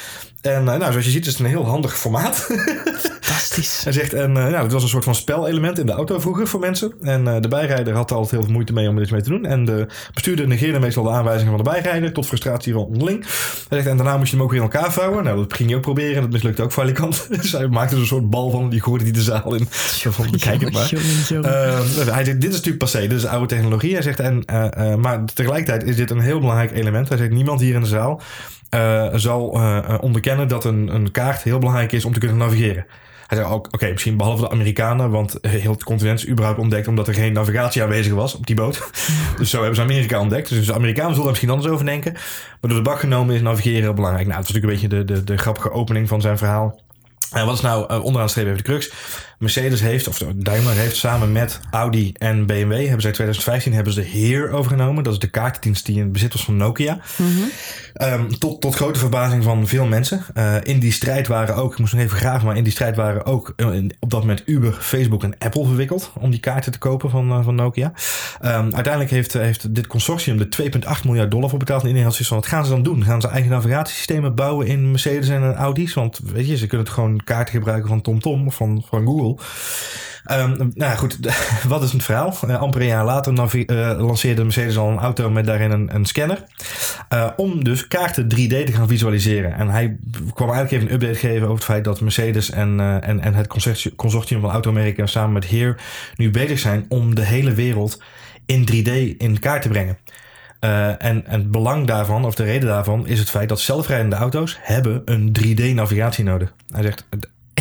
[0.41, 2.35] En nou, zoals je ziet is het een heel handig formaat.
[3.21, 3.81] Fantastisch.
[3.83, 6.59] Hij zegt, en nou, het was een soort van spelelement in de auto vroeger voor
[6.59, 6.93] mensen.
[7.01, 9.29] En de bijrijder had er altijd heel veel moeite mee om er iets mee te
[9.29, 9.45] doen.
[9.45, 13.25] En de bestuurder negeerde meestal de aanwijzingen van de bijrijder tot frustratie onderling.
[13.67, 15.23] Hij zegt, en daarna moest je hem ook weer in elkaar vouwen.
[15.23, 17.27] Nou, dat ging je ook proberen en dat mislukte ook valikant.
[17.41, 19.67] dus hij maakte er een soort bal van, die gooide die de zaal in.
[19.69, 20.91] Van, bekijk het maar.
[21.31, 23.93] Uh, hij zegt, dit is natuurlijk passé, dit is oude technologie.
[23.93, 27.09] Hij zegt, en, uh, maar tegelijkertijd is dit een heel belangrijk element.
[27.09, 28.21] Hij zegt, niemand hier in de zaal
[28.75, 32.85] uh, zal uh, onderkennen dat een, een kaart heel belangrijk is om te kunnen navigeren.
[33.27, 36.87] Hij zei ook, oké, misschien behalve de Amerikanen, want heel het continent is überhaupt ontdekt
[36.87, 38.89] omdat er geen navigatie aanwezig was op die boot.
[39.37, 40.49] dus zo hebben ze Amerika ontdekt.
[40.49, 42.13] Dus de Amerikanen zullen er misschien anders over denken.
[42.13, 44.27] Maar door de bak genomen is navigeren heel belangrijk.
[44.27, 46.79] Nou, dat was natuurlijk een beetje de, de, de grappige opening van zijn verhaal.
[47.31, 48.91] En wat is nou onderaan de streep even de crux?
[49.41, 54.01] Mercedes heeft, of Daimler heeft samen met Audi en BMW, hebben zij 2015 hebben ze
[54.01, 55.03] de Heer overgenomen.
[55.03, 56.99] Dat is de kaartendienst die in bezit was van Nokia.
[57.17, 57.51] Mm-hmm.
[58.01, 60.25] Um, tot, tot grote verbazing van veel mensen.
[60.37, 62.95] Uh, in die strijd waren ook, ik moest nog even graven, maar in die strijd
[62.95, 66.77] waren ook uh, op dat moment Uber, Facebook en Apple verwikkeld om die kaarten te
[66.77, 67.93] kopen van, uh, van Nokia.
[68.41, 71.81] Um, uiteindelijk heeft, heeft dit consortium er 2,8 miljard dollar voor betaald.
[71.81, 73.03] En iedereen had zoiets van, wat gaan ze dan doen?
[73.03, 75.93] Gaan ze eigen navigatiesystemen bouwen in Mercedes en Audi's?
[75.93, 79.30] Want weet je, ze kunnen het gewoon kaarten gebruiken van TomTom of van, van Google.
[80.31, 81.17] Um, nou goed,
[81.67, 82.37] wat is het verhaal?
[82.45, 86.05] Uh, amper een jaar later uh, lanceerde Mercedes al een auto met daarin een, een
[86.05, 86.43] scanner.
[87.13, 89.53] Uh, om dus kaarten 3D te gaan visualiseren.
[89.53, 89.97] En hij
[90.33, 93.47] kwam eigenlijk even een update geven over het feit dat Mercedes en, en, en het
[93.95, 95.81] consortium van automerken samen met Heer
[96.15, 98.01] nu bezig zijn om de hele wereld
[98.45, 99.97] in 3D in kaart te brengen.
[100.59, 104.57] En, en het belang daarvan, of de reden daarvan, is het feit dat zelfrijdende auto's
[104.61, 106.53] hebben een 3D-navigatie nodig.
[106.71, 107.07] Hij zegt,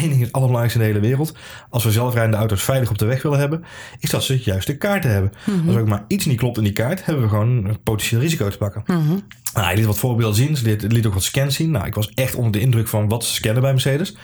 [0.01, 1.35] één ding is het allerbelangrijkste in de hele wereld.
[1.71, 3.65] Als we zelfrijdende auto's veilig op de weg willen hebben,
[3.99, 5.33] is dat ze het juiste kaarten hebben.
[5.45, 5.69] Mm-hmm.
[5.69, 8.49] Als ook maar iets niet klopt in die kaart, hebben we gewoon een potentieel risico
[8.49, 8.83] te pakken.
[8.87, 9.23] Mm-hmm.
[9.55, 10.57] Nou, hij liet wat voorbeelden zien.
[10.57, 11.71] Ze liet, liet ook wat scans zien.
[11.71, 14.17] Nou, ik was echt onder de indruk van wat ze scannen bij Mercedes.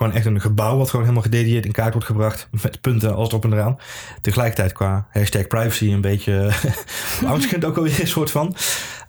[0.00, 2.48] Gewoon echt een gebouw wat gewoon helemaal gedetailleerd in kaart wordt gebracht.
[2.62, 3.78] Met punten als erop en eraan.
[4.20, 6.50] Tegelijkertijd qua hashtag privacy een beetje
[7.26, 8.56] angstkend ook alweer een soort van.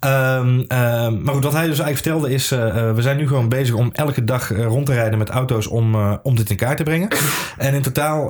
[0.06, 0.67] Um, uh,
[1.10, 2.51] maar goed, wat hij dus eigenlijk vertelde is...
[2.51, 5.67] Uh, we zijn nu gewoon bezig om elke dag uh, rond te rijden met auto's
[5.67, 7.08] om, om dit in kaart te brengen.
[7.58, 8.30] En in totaal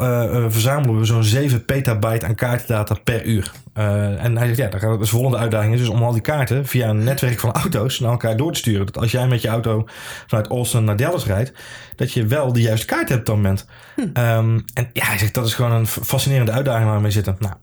[0.52, 3.52] verzamelen we zo'n 7 petabyte aan kaartdata per uur.
[3.74, 6.90] en hij zegt, ja, de dus volgende uitdaging is dus om al die kaarten via
[6.90, 8.86] een netwerk van auto's naar elkaar door te sturen.
[8.86, 9.88] Dat als jij met je auto
[10.28, 11.54] vanuit Austin naar Dallas rijdt,
[12.02, 13.66] dat je wel de juiste kaart hebt op dat moment.
[13.96, 14.02] Hm.
[14.02, 17.36] Um, en ja, hij zegt, dat is gewoon een fascinerende uitdaging waar we mee zitten.
[17.40, 17.54] Nou,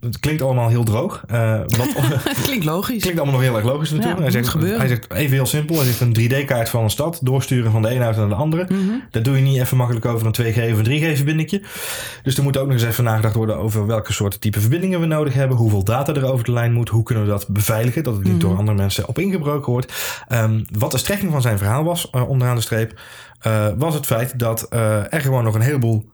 [0.00, 1.24] het klinkt allemaal heel droog.
[1.32, 1.94] Uh, wat,
[2.42, 3.00] klinkt logisch.
[3.00, 4.16] Klinkt allemaal nog heel erg logisch natuurlijk.
[4.16, 5.76] Ja, hij, zegt, hij zegt even heel simpel.
[5.76, 8.66] Hij zegt een 3D-kaart van een stad doorsturen van de ene auto naar de andere.
[8.68, 9.02] Mm-hmm.
[9.10, 11.62] Dat doe je niet even makkelijk over een 2G of een 3G-verbindingje.
[12.22, 15.06] Dus er moet ook nog eens even nagedacht worden over welke soorten type verbindingen we
[15.06, 15.56] nodig hebben.
[15.56, 16.88] Hoeveel data er over de lijn moet.
[16.88, 18.02] Hoe kunnen we dat beveiligen.
[18.02, 19.92] Dat het niet door andere mensen op ingebroken wordt.
[20.32, 23.00] Um, wat de strekking van zijn verhaal was, uh, onderaan de streep,
[23.46, 24.66] uh, was het feit dat
[25.10, 26.10] er gewoon nog een heleboel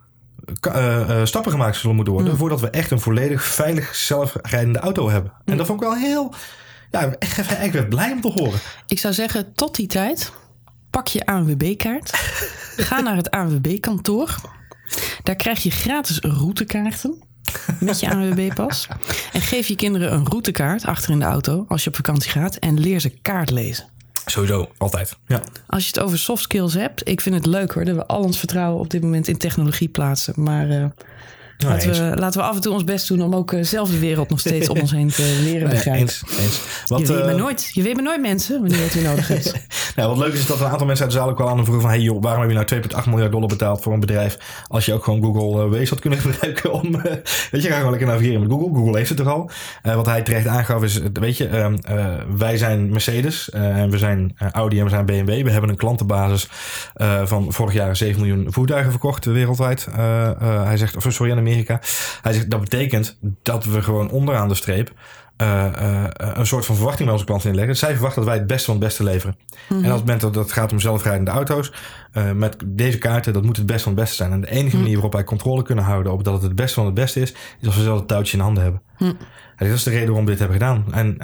[0.68, 2.32] uh, uh, stappen gemaakt zullen moeten worden.
[2.32, 2.38] Mm.
[2.38, 5.32] voordat we echt een volledig veilig zelfrijdende auto hebben.
[5.32, 5.52] Mm.
[5.52, 6.34] En dat vond ik wel heel.
[6.90, 8.60] Ja, echt, ik werd blij om te horen.
[8.86, 10.32] Ik zou zeggen, tot die tijd.
[10.90, 12.10] Pak je ANWB-kaart.
[12.88, 14.36] ga naar het ANWB-kantoor.
[15.22, 17.22] Daar krijg je gratis routekaarten.
[17.80, 18.88] Met je ANWB-pas.
[19.32, 22.56] En geef je kinderen een routekaart achter in de auto als je op vakantie gaat.
[22.56, 23.93] En leer ze kaart lezen.
[24.26, 25.16] Sowieso, altijd.
[25.26, 25.42] Ja.
[25.66, 28.22] Als je het over soft skills hebt, ik vind het leuk hoor dat we al
[28.22, 30.34] ons vertrouwen op dit moment in technologie plaatsen.
[30.36, 30.84] Maar uh,
[31.58, 33.98] laten, we, laten we af en toe ons best doen om ook uh, zelf de
[33.98, 36.00] wereld nog steeds om ons heen te leren begrijpen.
[36.00, 36.60] eens, eens.
[36.86, 39.30] Wat, je, weet uh, maar nooit, je weet maar nooit mensen wanneer het weer nodig
[39.30, 39.52] is.
[39.96, 41.64] nou, wat leuk is, is dat een aantal mensen uit de zaal ook wel aan
[41.64, 41.90] vroegen van...
[41.90, 44.38] hey joh, waarom heb je nou 2,8 miljard dollar betaald voor een bedrijf...
[44.68, 47.02] als je ook gewoon Google uh, Waze had kunnen gebruiken om...
[47.50, 48.74] weet je, ga gewoon lekker navigeren met Google.
[48.74, 49.50] Google heeft het toch al.
[49.82, 51.76] wat hij terecht aangaf is, weet je, ehm,
[52.36, 55.44] wij zijn Mercedes en we zijn Audi en we zijn BMW.
[55.44, 56.48] We hebben een klantenbasis
[57.24, 59.86] van vorig jaar 7 miljoen voertuigen verkocht wereldwijd.
[60.64, 61.80] hij zegt, of sorry, Amerika.
[62.22, 64.92] Hij zegt, dat betekent dat we gewoon onderaan de streep
[65.42, 67.76] uh, uh, een soort van verwachting bij onze klanten inleggen.
[67.76, 69.36] Zij verwachten dat wij het beste van het beste leveren.
[69.68, 69.84] Mm-hmm.
[69.84, 71.72] En als het moment dat het gaat om zelfrijdende auto's,
[72.14, 74.32] uh, met deze kaarten, dat moet het beste van het beste zijn.
[74.32, 74.80] En de enige mm.
[74.80, 77.32] manier waarop wij controle kunnen houden op dat het het beste van het beste is,
[77.60, 78.82] is als we zelf het touwtje in handen hebben.
[78.98, 79.16] Mm.
[79.56, 80.84] En dat is de reden waarom we dit hebben gedaan.
[80.90, 81.16] En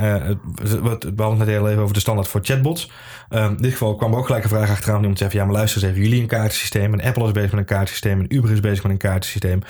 [1.14, 2.90] we hadden net heel even over de standaard voor chatbots.
[3.30, 5.00] In dit geval kwam ook gelijk een vraag achteraan.
[5.00, 6.02] Iemand zei: Ja, maar luister eens even.
[6.02, 6.92] Jullie een kaartensysteem.
[6.92, 8.20] En Apple is bezig met een kaartensysteem.
[8.20, 9.62] En Uber is bezig met een kaartensysteem.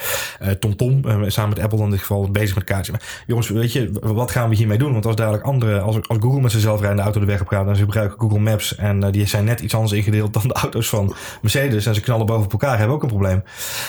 [0.59, 2.91] TomTom, uh, samen met Apple in dit geval, bezig met.
[2.91, 4.93] Maar jongens, weet je, wat gaan we hiermee doen?
[4.93, 7.67] Want als dadelijk andere, als, als Google met zijn zelfrijdende auto de weg op gaat.
[7.67, 8.77] en ze gebruiken Google Maps.
[8.77, 11.87] en die zijn net iets anders ingedeeld dan de auto's van Mercedes.
[11.87, 13.43] en ze knallen boven elkaar, hebben ook een probleem.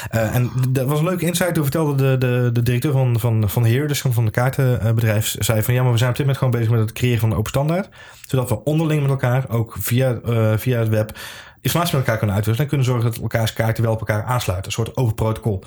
[0.10, 1.54] en dat was een leuke insight.
[1.54, 5.64] Toen vertelde de, de, de directeur van, van, van Heer, dus van de kaartenbedrijf, zei
[5.64, 7.38] van ja, maar we zijn op dit moment gewoon bezig met het creëren van een
[7.38, 7.90] open standaard.
[8.28, 11.18] Zodat we onderling met elkaar, ook via, uh, het web,
[11.62, 12.58] informatie met elkaar kunnen uitwisselen.
[12.58, 14.66] En kunnen zorgen dat elkaars kaarten wel op elkaar aansluiten.
[14.66, 15.64] Een soort open protocol.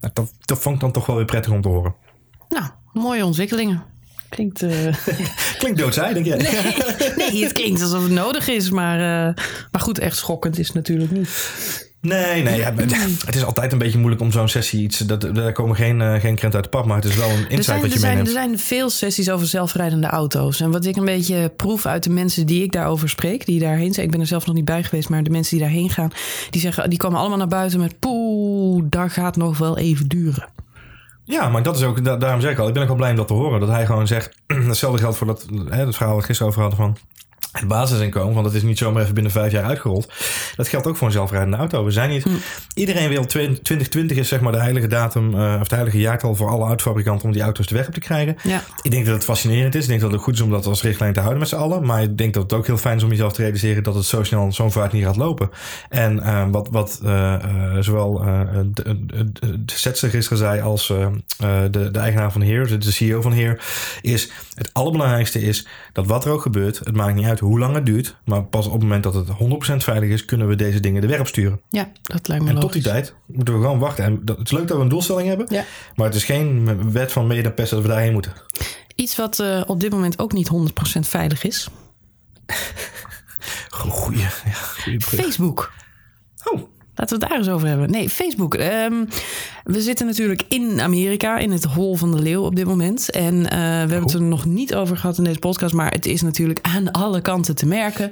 [0.00, 1.94] Nou, dat, dat vond ik dan toch wel weer prettig om te horen.
[2.48, 3.82] Nou, mooie ontwikkelingen.
[4.28, 4.62] Klinkt.
[4.62, 4.70] Uh...
[5.58, 6.36] klinkt doodzaai, denk jij?
[6.36, 8.70] Nee, nee, het klinkt alsof het nodig is.
[8.70, 9.34] Maar, uh,
[9.70, 11.28] maar goed, echt schokkend is het natuurlijk niet.
[12.00, 12.56] Nee, nee.
[12.56, 12.74] Ja,
[13.24, 14.98] het is altijd een beetje moeilijk om zo'n sessie iets.
[14.98, 17.48] Dat, daar komen geen, uh, geen krent uit de pap, maar het is wel een
[17.48, 18.36] insight wat je zijn, meeneemt.
[18.36, 20.60] Er zijn veel sessies over zelfrijdende auto's.
[20.60, 23.94] En wat ik een beetje proef uit de mensen die ik daarover spreek, die daarheen
[23.94, 24.06] zijn.
[24.06, 26.10] Ik ben er zelf nog niet bij geweest, maar de mensen die daarheen gaan,
[26.50, 30.48] die, zeggen, die komen allemaal naar buiten met poeh, daar gaat nog wel even duren.
[31.28, 33.16] Ja, maar dat is ook, daarom zeg ik al, ik ben ook wel blij om
[33.16, 33.60] dat te horen.
[33.60, 36.60] Dat hij gewoon zegt, hetzelfde geldt voor dat, hè, dat verhaal wat we gisteren over
[36.60, 36.96] hadden van
[37.52, 40.12] het basisinkomen, want dat is niet zomaar even binnen vijf jaar uitgerold.
[40.56, 41.84] Dat geldt ook voor een zelfrijdende auto.
[41.84, 42.22] We zijn niet.
[42.22, 42.30] Hm.
[42.74, 46.48] Iedereen wil 2020 is zeg maar de heilige datum uh, of het heilige jaartal voor
[46.48, 48.36] alle autofabrikanten om die auto's de weg op te krijgen.
[48.42, 48.62] Ja.
[48.82, 49.82] Ik denk dat het fascinerend is.
[49.82, 51.86] Ik denk dat het goed is om dat als richtlijn te houden met z'n allen.
[51.86, 54.04] Maar ik denk dat het ook heel fijn is om jezelf te realiseren dat het
[54.04, 55.50] zo snel zo'n vaart niet gaat lopen.
[55.88, 57.34] En uh, wat, wat uh,
[57.80, 58.22] zowel
[58.74, 58.96] de,
[59.66, 63.60] Zetzer gisteren zei als de, de eigenaar van Heer, de CEO van Heer,
[64.00, 67.74] is het allerbelangrijkste is dat wat er ook gebeurt, het maakt niet uit hoe lang
[67.74, 68.16] het duurt.
[68.24, 69.32] Maar pas op het moment dat het 100%
[69.76, 71.60] veilig is, kunnen we deze dingen de weg op sturen.
[71.68, 74.04] Ja, dat lijkt me En tot die tijd moeten we gewoon wachten.
[74.04, 75.46] En dat, het is leuk dat we een doelstelling hebben.
[75.50, 75.64] Ja.
[75.94, 78.32] Maar het is geen wet van mede dat we daarheen moeten.
[78.94, 80.50] Iets wat uh, op dit moment ook niet
[80.96, 81.68] 100% veilig is.
[83.68, 85.72] Goeie, ja, goeie Facebook.
[86.44, 86.62] Oh.
[86.98, 87.90] Laten we het daar eens over hebben.
[87.90, 88.54] Nee, Facebook.
[88.54, 89.08] Um,
[89.64, 93.10] we zitten natuurlijk in Amerika, in het hol van de leeuw op dit moment.
[93.10, 95.74] En uh, we hebben het er nog niet over gehad in deze podcast.
[95.74, 98.10] Maar het is natuurlijk aan alle kanten te merken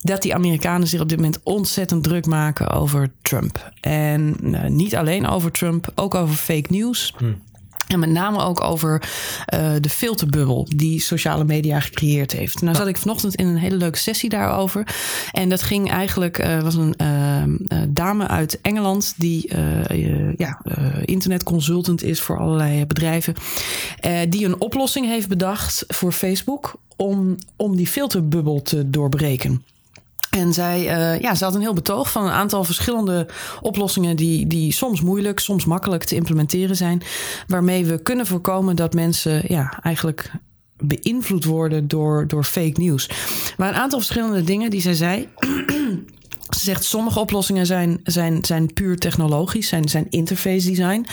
[0.00, 3.72] dat die Amerikanen zich op dit moment ontzettend druk maken over Trump.
[3.80, 7.14] En uh, niet alleen over Trump, ook over fake news.
[7.18, 7.24] Hm.
[7.90, 9.02] En met name ook over
[9.54, 12.62] uh, de filterbubbel die sociale media gecreëerd heeft.
[12.62, 14.86] Nou zat ik vanochtend in een hele leuke sessie daarover.
[15.32, 17.42] En dat ging eigenlijk, uh, was een uh,
[17.88, 19.50] dame uit Engeland die
[20.36, 20.60] ja,
[21.04, 23.34] internetconsultant is voor allerlei bedrijven.
[24.28, 29.62] die een oplossing heeft bedacht voor Facebook om, om die filterbubbel te doorbreken.
[30.30, 33.28] En zij, uh, ja, ze had een heel betoog van een aantal verschillende
[33.60, 37.02] oplossingen die, die soms moeilijk, soms makkelijk te implementeren zijn.
[37.46, 40.30] Waarmee we kunnen voorkomen dat mensen ja, eigenlijk
[40.76, 43.10] beïnvloed worden door, door fake nieuws.
[43.56, 45.28] Maar een aantal verschillende dingen die zij zei.
[46.54, 51.06] Ze zegt sommige oplossingen zijn, zijn, zijn puur technologisch, zijn, zijn interface design.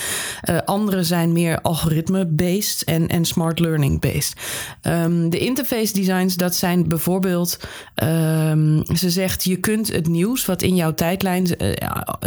[0.49, 4.33] Uh, andere zijn meer algoritme-based en, en smart learning-based.
[4.81, 7.59] Um, de interface designs, dat zijn bijvoorbeeld,
[8.03, 11.47] um, ze zegt je kunt het nieuws wat in jouw tijdlijn.
[11.57, 11.71] Uh,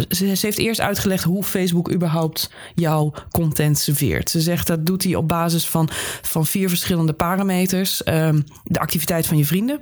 [0.09, 4.31] ze, heeft eerst uitgelegd hoe Facebook überhaupt jouw content serveert.
[4.31, 5.89] Ze zegt dat doet hij op basis van,
[6.23, 8.03] van vier verschillende parameters.
[8.07, 9.81] Um, de activiteit van je vrienden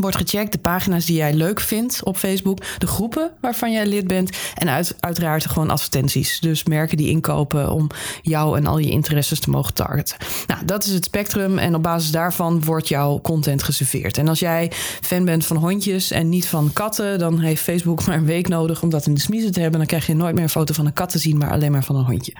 [0.00, 0.52] wordt gecheckt.
[0.52, 2.58] De pagina's die jij leuk vindt op Facebook.
[2.78, 4.36] De groepen waarvan jij lid bent.
[4.54, 6.40] En uit, uiteraard gewoon advertenties.
[6.40, 7.86] Dus merken die inkopen om
[8.22, 10.16] jou en al je interesses te mogen targeten.
[10.46, 11.58] Nou, dat is het spectrum.
[11.58, 14.18] En op basis daarvan wordt jouw content geserveerd.
[14.18, 17.18] En als jij fan bent van hondjes en niet van katten...
[17.18, 19.78] dan heeft Facebook maar een week nodig om dat in de smiezen te hebben.
[19.78, 21.38] Dan krijg je nooit meer een foto van een kat te zien...
[21.38, 22.32] maar alleen maar van een hondje.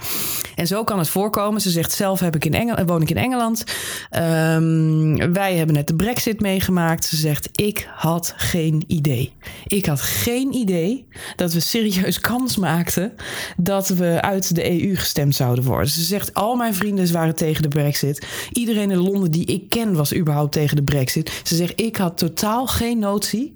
[0.55, 1.61] En zo kan het voorkomen.
[1.61, 3.64] Ze zegt zelf heb ik in Engel woon ik in Engeland.
[4.11, 7.05] Um, wij hebben net de brexit meegemaakt.
[7.05, 9.33] Ze zegt Ik had geen idee.
[9.67, 11.07] Ik had geen idee
[11.37, 13.15] dat we serieus kans maakten
[13.57, 15.91] dat we uit de EU gestemd zouden worden.
[15.91, 18.27] Ze zegt: Al mijn vrienden waren tegen de Brexit.
[18.53, 21.41] Iedereen in Londen die ik ken was überhaupt tegen de Brexit.
[21.43, 23.53] Ze zegt: Ik had totaal geen notie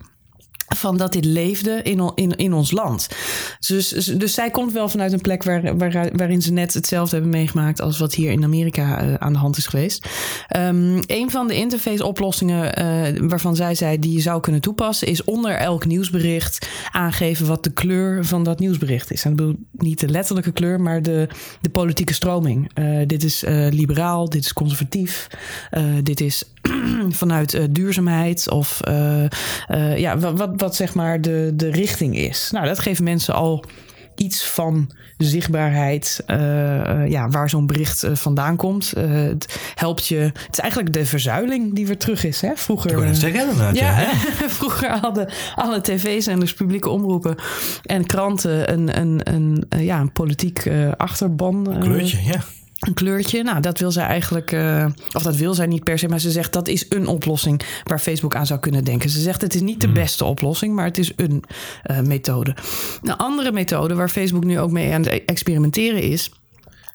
[0.77, 3.09] van dat dit leefde in, in, in ons land.
[3.67, 7.33] Dus, dus zij komt wel vanuit een plek waar, waar, waarin ze net hetzelfde hebben
[7.33, 10.09] meegemaakt als wat hier in Amerika uh, aan de hand is geweest.
[10.57, 15.09] Um, een van de interface oplossingen uh, waarvan zij zei die je zou kunnen toepassen,
[15.09, 19.25] is onder elk nieuwsbericht aangeven wat de kleur van dat nieuwsbericht is.
[19.25, 21.29] En ik bedoel niet de letterlijke kleur, maar de,
[21.61, 22.71] de politieke stroming.
[22.75, 25.27] Uh, dit is liberaal, dit is conservatief,
[26.03, 26.45] dit is
[27.09, 28.81] vanuit duurzaamheid of
[29.97, 32.49] ja, wat wat zeg maar de, de richting is.
[32.53, 33.65] Nou, dat geeft mensen al
[34.17, 36.23] iets van zichtbaarheid,
[37.09, 38.93] ja, waar zo'n bericht vandaan komt.
[38.97, 40.17] het helpt je.
[40.19, 42.41] Het is eigenlijk de verzuiling die weer terug is.
[42.41, 42.51] Hè?
[42.55, 43.15] Vroeger.
[43.15, 44.11] Zeggen, ja,
[44.59, 47.35] vroeger hadden alle tv's-zenders, publieke omroepen
[47.83, 51.77] en kranten een, een, een, ja, een politiek achterban.
[51.81, 52.45] Kleurtje, ja
[52.81, 53.43] een kleurtje.
[53.43, 56.31] Nou, dat wil zij eigenlijk, uh, of dat wil zij niet per se, maar ze
[56.31, 59.11] zegt dat is een oplossing waar Facebook aan zou kunnen denken.
[59.11, 59.95] Ze zegt het is niet de hmm.
[59.95, 61.45] beste oplossing, maar het is een
[61.91, 62.55] uh, methode.
[63.03, 66.31] Een andere methode waar Facebook nu ook mee aan het experimenteren is,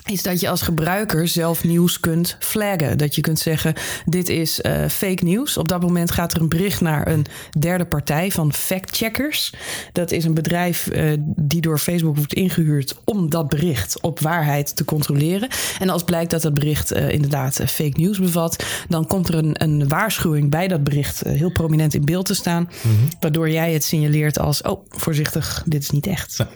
[0.06, 2.98] is dat je als gebruiker zelf nieuws kunt flaggen.
[2.98, 3.74] Dat je kunt zeggen,
[4.06, 5.58] dit is uh, fake nieuws.
[5.58, 7.26] Op dat moment gaat er een bericht naar een
[7.60, 9.54] derde partij van factcheckers.
[9.92, 14.76] Dat is een bedrijf uh, die door Facebook wordt ingehuurd om dat bericht op waarheid
[14.76, 15.50] te controleren.
[15.80, 19.64] En als blijkt dat het bericht uh, inderdaad fake nieuws bevat, dan komt er een,
[19.64, 22.62] een waarschuwing bij dat bericht heel prominent in beeld te staan.
[22.62, 23.08] Mm -hmm.
[23.20, 26.38] Waardoor jij het signaleert als, oh, voorzichtig, dit is niet echt.
[26.38, 26.48] Ja.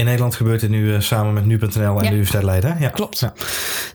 [0.00, 2.00] In Nederland gebeurt het nu uh, samen met nu.nl en ja.
[2.00, 2.76] de Universiteit Leiden.
[2.80, 3.18] Ja, klopt.
[3.18, 3.32] Ja.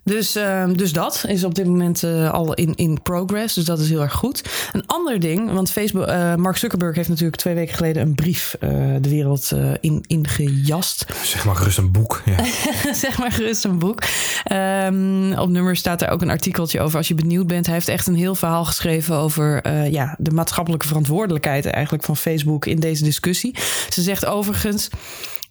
[0.04, 3.54] Dus, uh, dus dat is op dit moment uh, al in, in progress.
[3.54, 4.44] Dus dat is heel erg goed.
[4.72, 8.56] Een ander ding, want Facebook, Mark Zuckerberg heeft natuurlijk twee weken geleden een brief
[9.02, 11.06] de wereld in, ingejast.
[11.24, 12.22] Zeg maar gerust een boek.
[12.26, 12.36] Ja.
[12.94, 14.04] zeg maar gerust een boek.
[14.52, 17.66] Um, op nummer staat er ook een artikeltje over als je benieuwd bent.
[17.66, 22.66] Hij heeft echt een heel verhaal geschreven over ja, de maatschappelijke verantwoordelijkheid eigenlijk van Facebook
[22.66, 23.56] in deze discussie.
[23.90, 24.90] Ze zegt overigens.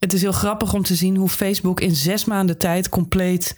[0.05, 3.55] Het is heel grappig om te zien hoe Facebook in zes maanden tijd compleet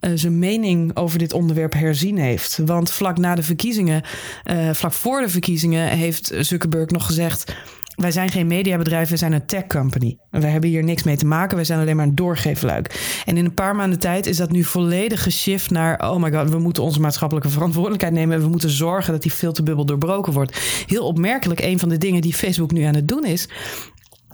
[0.00, 2.60] uh, zijn mening over dit onderwerp herzien heeft.
[2.64, 4.02] Want vlak na de verkiezingen,
[4.44, 7.54] uh, vlak voor de verkiezingen, heeft Zuckerberg nog gezegd.
[7.94, 10.18] Wij zijn geen mediabedrijf, we zijn een tech company.
[10.30, 13.20] We hebben hier niks mee te maken, wij zijn alleen maar een doorgeefluik.
[13.24, 16.10] En in een paar maanden tijd is dat nu volledig geshift naar...
[16.10, 18.36] oh my god, we moeten onze maatschappelijke verantwoordelijkheid nemen...
[18.36, 20.60] en we moeten zorgen dat die filterbubbel doorbroken wordt.
[20.86, 23.48] Heel opmerkelijk, een van de dingen die Facebook nu aan het doen is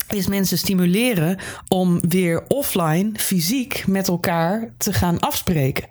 [0.09, 1.39] is mensen stimuleren
[1.69, 5.89] om weer offline, fysiek met elkaar te gaan afspreken.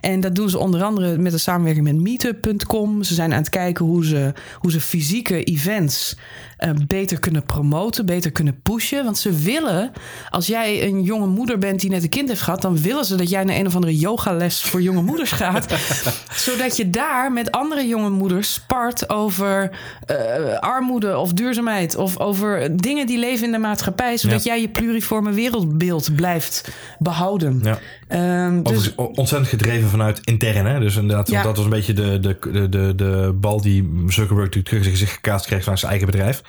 [0.00, 3.02] En dat doen ze onder andere met een samenwerking met meetup.com.
[3.02, 6.16] Ze zijn aan het kijken hoe ze, hoe ze fysieke events
[6.64, 9.04] uh, beter kunnen promoten, beter kunnen pushen.
[9.04, 9.92] Want ze willen,
[10.30, 13.16] als jij een jonge moeder bent die net een kind heeft gehad, dan willen ze
[13.16, 15.66] dat jij naar een of andere yogales voor jonge moeders gaat.
[16.46, 19.70] zodat je daar met andere jonge moeders spart over
[20.10, 24.16] uh, armoede of duurzaamheid of over dingen die leven in de maatschappij.
[24.16, 24.52] Zodat ja.
[24.52, 27.60] jij je pluriforme wereldbeeld blijft behouden.
[27.62, 27.78] Ja.
[28.14, 28.94] Um, dus...
[28.94, 30.66] ontzettend gedreven vanuit intern.
[30.66, 30.80] Hè?
[30.80, 31.42] Dus inderdaad, ja.
[31.42, 35.64] dat was een beetje de, de, de, de, bal die Zuckerberg terug zich gekaast kreeg
[35.64, 36.42] van zijn eigen bedrijf.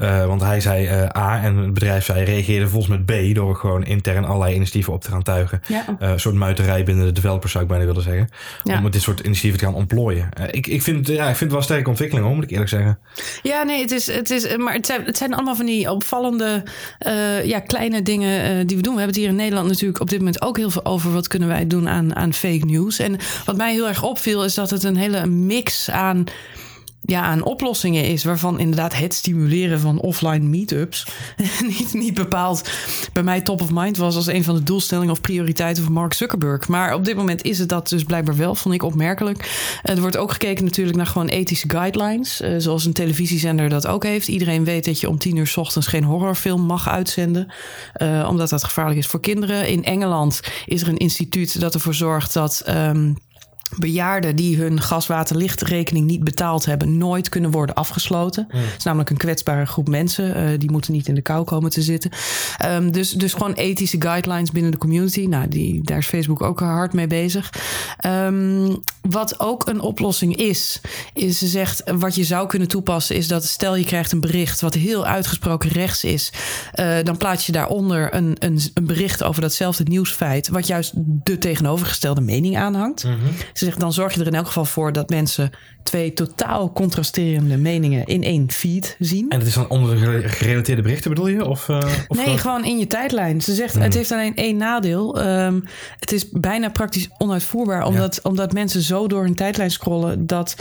[0.00, 3.56] Uh, want hij zei uh, A en het bedrijf zei, reageerde volgens met B door
[3.56, 5.60] gewoon intern allerlei initiatieven op te gaan tuigen.
[5.66, 5.84] Ja.
[5.88, 8.28] Uh, een soort muiterij binnen de developers zou ik bijna willen zeggen.
[8.64, 8.78] Ja.
[8.78, 10.28] Om dit soort initiatieven te gaan ontplooien.
[10.50, 12.70] ik, ik, vind, ja, ik vind het wel een sterke ontwikkeling hoor, moet ik eerlijk
[12.70, 12.98] zeggen.
[13.42, 16.62] Ja, nee, het is, het is, maar het zijn, het zijn allemaal van die opvallende
[17.44, 18.94] ja, kleine dingen die we doen.
[18.94, 20.99] We hebben het hier in Nederland natuurlijk op dit moment ook heel veel over.
[21.02, 22.98] Wat kunnen wij doen aan, aan fake news?
[22.98, 26.24] En wat mij heel erg opviel is dat het een hele mix aan
[27.02, 28.24] ja, aan oplossingen is.
[28.24, 31.06] Waarvan inderdaad het stimuleren van offline meetups
[31.78, 32.70] niet, niet bepaald
[33.12, 36.12] bij mij top of mind was als een van de doelstellingen of prioriteiten van Mark
[36.12, 36.68] Zuckerberg.
[36.68, 39.78] Maar op dit moment is het dat dus blijkbaar wel, vond ik opmerkelijk.
[39.82, 42.40] Er wordt ook gekeken natuurlijk naar gewoon ethische guidelines.
[42.40, 44.28] Uh, zoals een televisiezender dat ook heeft.
[44.28, 47.52] Iedereen weet dat je om tien uur s ochtends geen horrorfilm mag uitzenden.
[48.02, 49.68] Uh, omdat dat gevaarlijk is voor kinderen.
[49.68, 52.64] In Engeland is er een instituut dat ervoor zorgt dat.
[52.68, 53.16] Um,
[53.78, 58.46] bejaarden die hun gaswaterlichtrekening niet betaald hebben, nooit kunnen worden afgesloten.
[58.48, 60.36] Het is namelijk een kwetsbare groep mensen.
[60.36, 62.10] Uh, die moeten niet in de kou komen te zitten.
[62.66, 65.26] Um, dus, dus gewoon ethische guidelines binnen de community.
[65.26, 67.52] Nou, die, daar is Facebook ook hard mee bezig.
[68.06, 70.80] Um, wat ook een oplossing is,
[71.14, 74.60] is ze zegt wat je zou kunnen toepassen, is dat stel je krijgt een bericht
[74.60, 76.32] wat heel uitgesproken rechts is,
[76.74, 81.38] uh, dan plaats je daaronder een, een, een bericht over datzelfde nieuwsfeit, wat juist de
[81.38, 83.04] tegenovergestelde mening aanhangt.
[83.04, 83.28] Mm -hmm
[83.60, 85.50] Ze dan zorg je er in elk geval voor dat mensen
[85.90, 89.28] twee totaal contrasterende meningen in één feed zien.
[89.28, 91.46] En het is dan onder de gerelateerde berichten bedoel je?
[91.46, 91.76] Of, uh,
[92.08, 93.40] of nee, gewoon in je tijdlijn.
[93.40, 95.26] Ze zegt, het heeft alleen één nadeel.
[95.26, 95.64] Um,
[95.98, 98.30] het is bijna praktisch onuitvoerbaar, omdat, ja.
[98.30, 100.56] omdat mensen zo door hun tijdlijn scrollen dat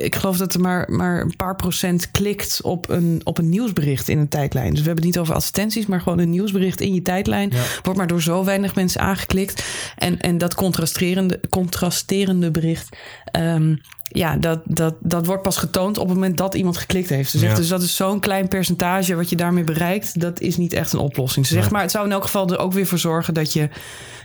[0.00, 4.08] ik geloof dat er maar, maar een paar procent klikt op een, op een nieuwsbericht
[4.08, 4.70] in een tijdlijn.
[4.70, 7.50] Dus we hebben het niet over advertenties, maar gewoon een nieuwsbericht in je tijdlijn.
[7.52, 7.62] Ja.
[7.82, 9.64] Wordt maar door zo weinig mensen aangeklikt.
[9.96, 12.96] En, en dat contrasterende, contrasterende bericht.
[13.38, 13.80] Um,
[14.12, 17.30] ja, dat, dat, dat wordt pas getoond op het moment dat iemand geklikt heeft.
[17.30, 20.20] Ze zegt dus dat is zo'n klein percentage wat je daarmee bereikt.
[20.20, 21.46] Dat is niet echt een oplossing.
[21.46, 23.68] Ze zegt maar het zou in elk geval er ook weer voor zorgen dat je,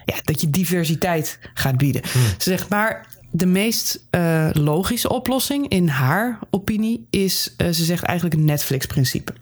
[0.06, 2.02] ja, dat je diversiteit gaat bieden.
[2.38, 8.04] Ze zegt maar de meest uh, logische oplossing in haar opinie is, uh, ze zegt
[8.04, 9.34] eigenlijk een Netflix-principe.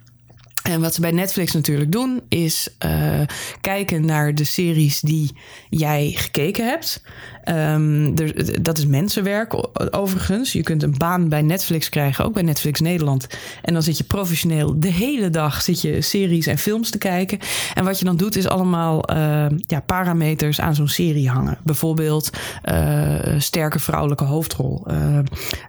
[0.70, 3.20] En wat ze bij Netflix natuurlijk doen, is uh,
[3.60, 5.30] kijken naar de series die
[5.70, 7.02] jij gekeken hebt.
[7.44, 9.54] Er, dat is mensenwerk
[9.94, 10.52] overigens.
[10.52, 13.26] Je kunt een baan bij Netflix krijgen, ook bij Netflix Nederland.
[13.62, 17.38] En dan zit je professioneel de hele dag zit je series en films te kijken.
[17.74, 21.58] En wat je dan doet is allemaal uh, ja, parameters aan zo'n serie hangen.
[21.62, 22.30] Bijvoorbeeld
[22.64, 24.86] uh, sterke vrouwelijke hoofdrol.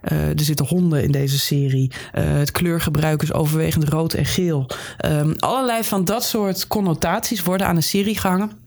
[0.02, 1.90] er zitten honden in deze serie.
[2.12, 4.66] het kleurgebruik is overwegend rood en geel.
[5.04, 8.65] Um, allerlei van dat soort connotaties worden aan een serie gehangen.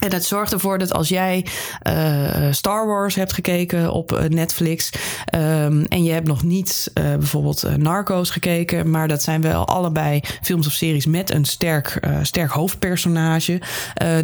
[0.00, 1.46] En dat zorgt ervoor dat als jij
[1.88, 4.90] uh, Star Wars hebt gekeken op uh, Netflix
[5.34, 10.20] um, en je hebt nog niet uh, bijvoorbeeld Narcos gekeken, maar dat zijn wel allebei
[10.42, 13.60] films of series met een sterk, sterk hoofdpersonage,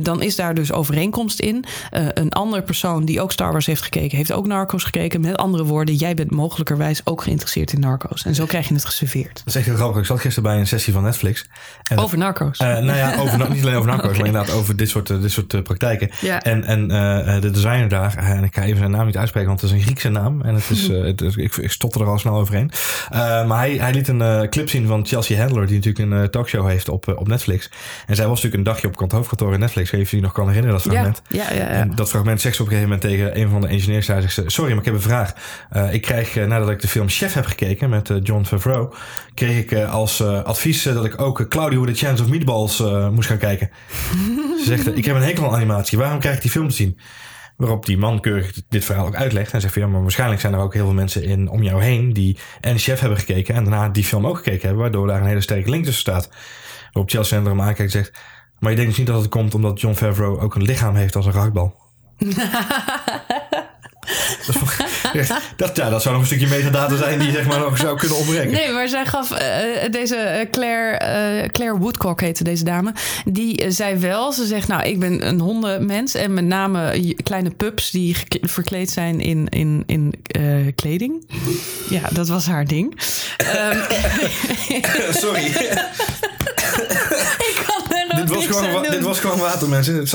[0.02, 1.64] dan is daar dus overeenkomst in.
[1.90, 5.20] een andere persoon die ook Star Wars heeft gekeken, heeft ook Narcos gekeken.
[5.20, 8.24] Met andere woorden, jij bent mogelijkerwijs ook geïnteresseerd in Narcos.
[8.24, 9.34] En zo krijg je het geserveerd.
[9.34, 10.00] Dat is echt heel grappig.
[10.00, 11.48] Ik zat gisteren bij een sessie van Netflix.
[11.82, 12.58] En over Narcos?
[12.58, 14.18] nou ja, over, niet alleen over Narcos, okay.
[14.18, 16.10] maar inderdaad over dit soort, dit soort praktijken.
[16.20, 16.42] Ja.
[16.42, 19.60] En, en uh, de designer daar, en ik ga even zijn naam niet uitspreken, want
[19.60, 20.42] het is een Griekse naam.
[20.42, 22.70] En het is, uh, het, ik, ik stotter er al snel overheen.
[23.12, 26.68] Uh, maar hij, hij liet een clip zien van Chelsea Handler, die natuurlijk een talkshow
[26.68, 27.70] heeft op, op Netflix.
[28.06, 29.92] En zij was natuurlijk een dagje op hoofdkantoor in Netflix.
[29.92, 31.22] Even je nog kan herinneren, dat fragment.
[31.28, 33.60] Ja, ja, ja, En dat fragment zegt ze op een gegeven moment tegen een van
[33.60, 34.06] de engineers.
[34.06, 35.32] Zei ze, sorry, maar ik heb een vraag.
[35.90, 38.94] ik krijg, nadat ik de film Chef heb gekeken met John Favreau,
[39.34, 43.70] kreeg ik als advies dat ik ook Claudio a Chance of Meatballs moest gaan kijken.
[44.64, 45.98] ze zegt, ik heb een hekel aan animatie.
[45.98, 46.98] Waarom krijg ik die film te zien?
[47.56, 49.52] Waarop die man keurig dit verhaal ook uitlegt.
[49.52, 51.82] En zegt van ja, maar waarschijnlijk zijn er ook heel veel mensen in om jou
[51.82, 55.20] heen die en chef hebben gekeken en daarna die film ook gekeken hebben, waardoor daar
[55.20, 56.28] een hele sterke link tussen staat.
[56.92, 58.12] Waarop Chelsea hem aankijkt en zegt,
[58.58, 61.16] maar je denkt dus niet dat het komt omdat John Favreau ook een lichaam heeft
[61.16, 61.74] als een rakbal.
[64.46, 64.56] dat,
[65.74, 68.52] ja, dat zou nog een stukje metadata zijn die zeg maar nog zou kunnen ontbreken.
[68.52, 69.38] Nee, maar zij gaf uh,
[69.90, 72.92] deze Claire, uh, Claire Woodcock heette deze dame.
[73.24, 77.90] Die zei wel, ze zegt nou ik ben een hondenmens en met name kleine pups
[77.90, 80.14] die verkleed zijn in, in, in
[80.74, 81.26] kleding.
[81.88, 83.00] Ja, dat was haar ding.
[83.72, 83.82] um,
[85.22, 85.44] Sorry.
[87.50, 90.08] ik kan er nog dit was, gewoon, dit was gewoon water, mensen.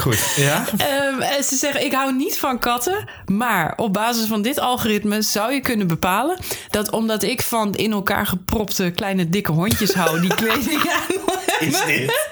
[0.00, 0.64] Goed, ja?
[1.10, 3.04] Um, ze zeggen, ik hou niet van katten.
[3.26, 6.38] Maar op basis van dit algoritme zou je kunnen bepalen...
[6.70, 10.20] dat omdat ik van in elkaar gepropte kleine dikke hondjes hou...
[10.20, 12.28] die kleding aan Is dit?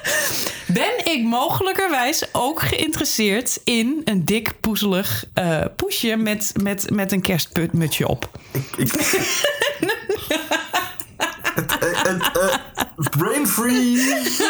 [0.66, 6.16] Ben ik mogelijkerwijs ook geïnteresseerd in een dik poezelig uh, poesje...
[6.16, 8.30] met, met, met een kerstmutsje op?
[8.52, 8.92] Ik, ik...
[11.56, 12.54] uh,
[13.09, 14.48] brain freeze.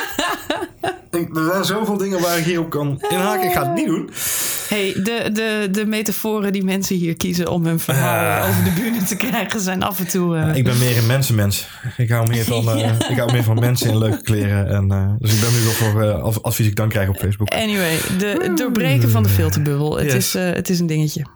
[1.10, 3.44] er zijn zoveel dingen waar ik hier op kan inhaken.
[3.44, 4.10] Ik ga het niet doen.
[4.68, 8.70] Hey, de, de, de metaforen die mensen hier kiezen om hun verhaal uh, over de
[8.70, 10.36] bühne te krijgen zijn af en toe.
[10.36, 10.56] Uh...
[10.56, 11.68] ik ben meer een mensenmens.
[11.96, 13.08] Ik hou meer van, uh, ja.
[13.08, 14.68] ik hou meer van mensen in leuke kleren.
[14.68, 17.48] En, dus ik ben nu wel voor advies ik dan krijg op Facebook.
[17.48, 19.98] Anyway, de, doorbreken van de filterbubbel.
[19.98, 21.26] Het, is, het is een dingetje.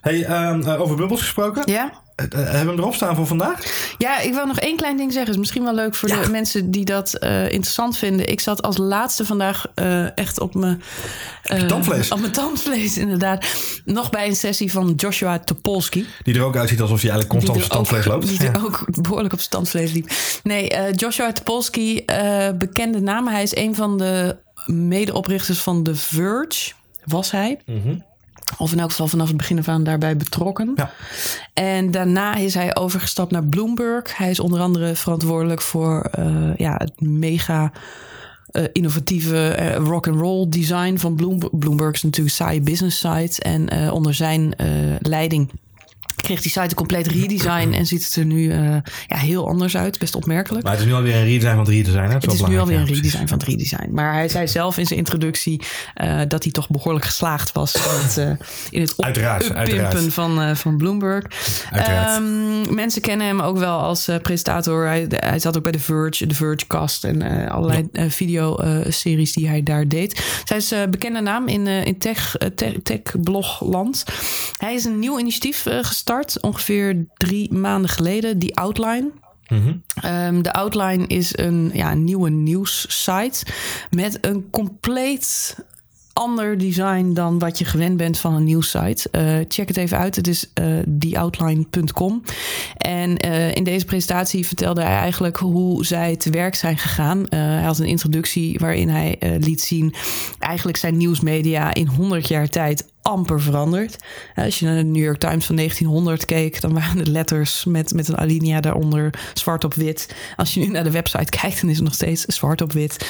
[0.00, 1.72] Hey, um, over bubbels gesproken.
[1.72, 2.06] Ja?
[2.18, 3.92] Hebben we hem erop staan voor vandaag?
[3.98, 5.32] Ja, ik wil nog één klein ding zeggen.
[5.32, 6.22] is misschien wel leuk voor ja.
[6.22, 8.28] de mensen die dat uh, interessant vinden.
[8.28, 10.82] Ik zat als laatste vandaag uh, echt op mijn...
[11.52, 12.10] Uh, tandvlees.
[12.12, 13.46] Op mijn tandvlees, inderdaad.
[13.84, 16.04] Nog bij een sessie van Joshua Topolsky.
[16.22, 18.28] Die er ook uitziet alsof hij eigenlijk constant op tandvlees loopt.
[18.28, 18.52] Die ja.
[18.52, 20.10] er ook behoorlijk op tandvlees liep.
[20.42, 22.04] Nee, Joshua Topolsky,
[22.58, 23.26] bekende naam.
[23.28, 26.72] Hij is een van de medeoprichters van The Verge.
[27.04, 27.58] Was hij.
[27.66, 28.06] Mm -hmm.
[28.58, 30.72] Of in elk geval vanaf het begin af aan daarbij betrokken.
[30.76, 30.90] Ja.
[31.52, 34.16] En daarna is hij overgestapt naar Bloomberg.
[34.16, 37.72] Hij is onder andere verantwoordelijk voor uh, ja, het mega
[38.52, 41.58] uh, innovatieve uh, rock and roll design van Bloomberg.
[41.58, 43.42] Bloomberg is natuurlijk een saaie business site.
[43.42, 44.54] En onder zijn
[45.00, 45.50] leiding
[46.22, 49.76] kreeg die site een compleet redesign en ziet het er nu eh, ja, heel anders
[49.76, 49.98] uit.
[49.98, 50.64] Best opmerkelijk.
[50.64, 52.08] Maar het is nu alweer een redesign van het redesign.
[52.08, 52.12] Hè?
[52.12, 53.88] Het is nu alweer ja, een redesign van het redesign.
[53.92, 55.62] Maar hij zei zelf in zijn introductie
[55.94, 60.12] eh, dat hij toch behoorlijk geslaagd was in het, eh, in het uppimpen uiteraard.
[60.12, 61.24] van, eh, van Bloomberg.
[61.70, 64.86] Ehm, mensen kennen hem ook wel als eh, presentator.
[64.86, 69.62] Hij, hij zat ook bij The Verge, The Vergecast en eh, allerlei video-series die hij
[69.62, 70.42] daar deed.
[70.44, 74.04] Zij is een bekende naam in, eh, in tech, eh, tech, tech-blogland.
[74.56, 79.10] Hij is een nieuw initiatief eh, gestart, ongeveer drie maanden geleden, die Outline.
[79.48, 79.76] Mhm.
[80.02, 83.46] Ehm, de Outline is een ja, een nieuwe nieuwssite
[83.90, 85.56] met een compleet
[86.18, 89.08] ander design dan wat je gewend bent van een nieuwssite.
[89.10, 90.16] Eh check het even uit.
[90.16, 90.64] Het is eh
[90.98, 92.22] theoutline.com.
[92.76, 97.26] En eh, in deze presentatie vertelde hij eigenlijk hoe zij te werk zijn gegaan.
[97.28, 99.94] Hij had een introductie waarin hij liet zien...
[100.38, 103.96] eigenlijk zijn nieuwsmedia in 100 jaar tijd amper veranderd.
[104.34, 106.60] Als je naar de New York Times van 1900 keek...
[106.60, 110.14] dan waren de letters met, met een alinea daaronder zwart op wit.
[110.36, 113.06] Als je nu naar de website kijkt, dan is het nog steeds zwart op wit.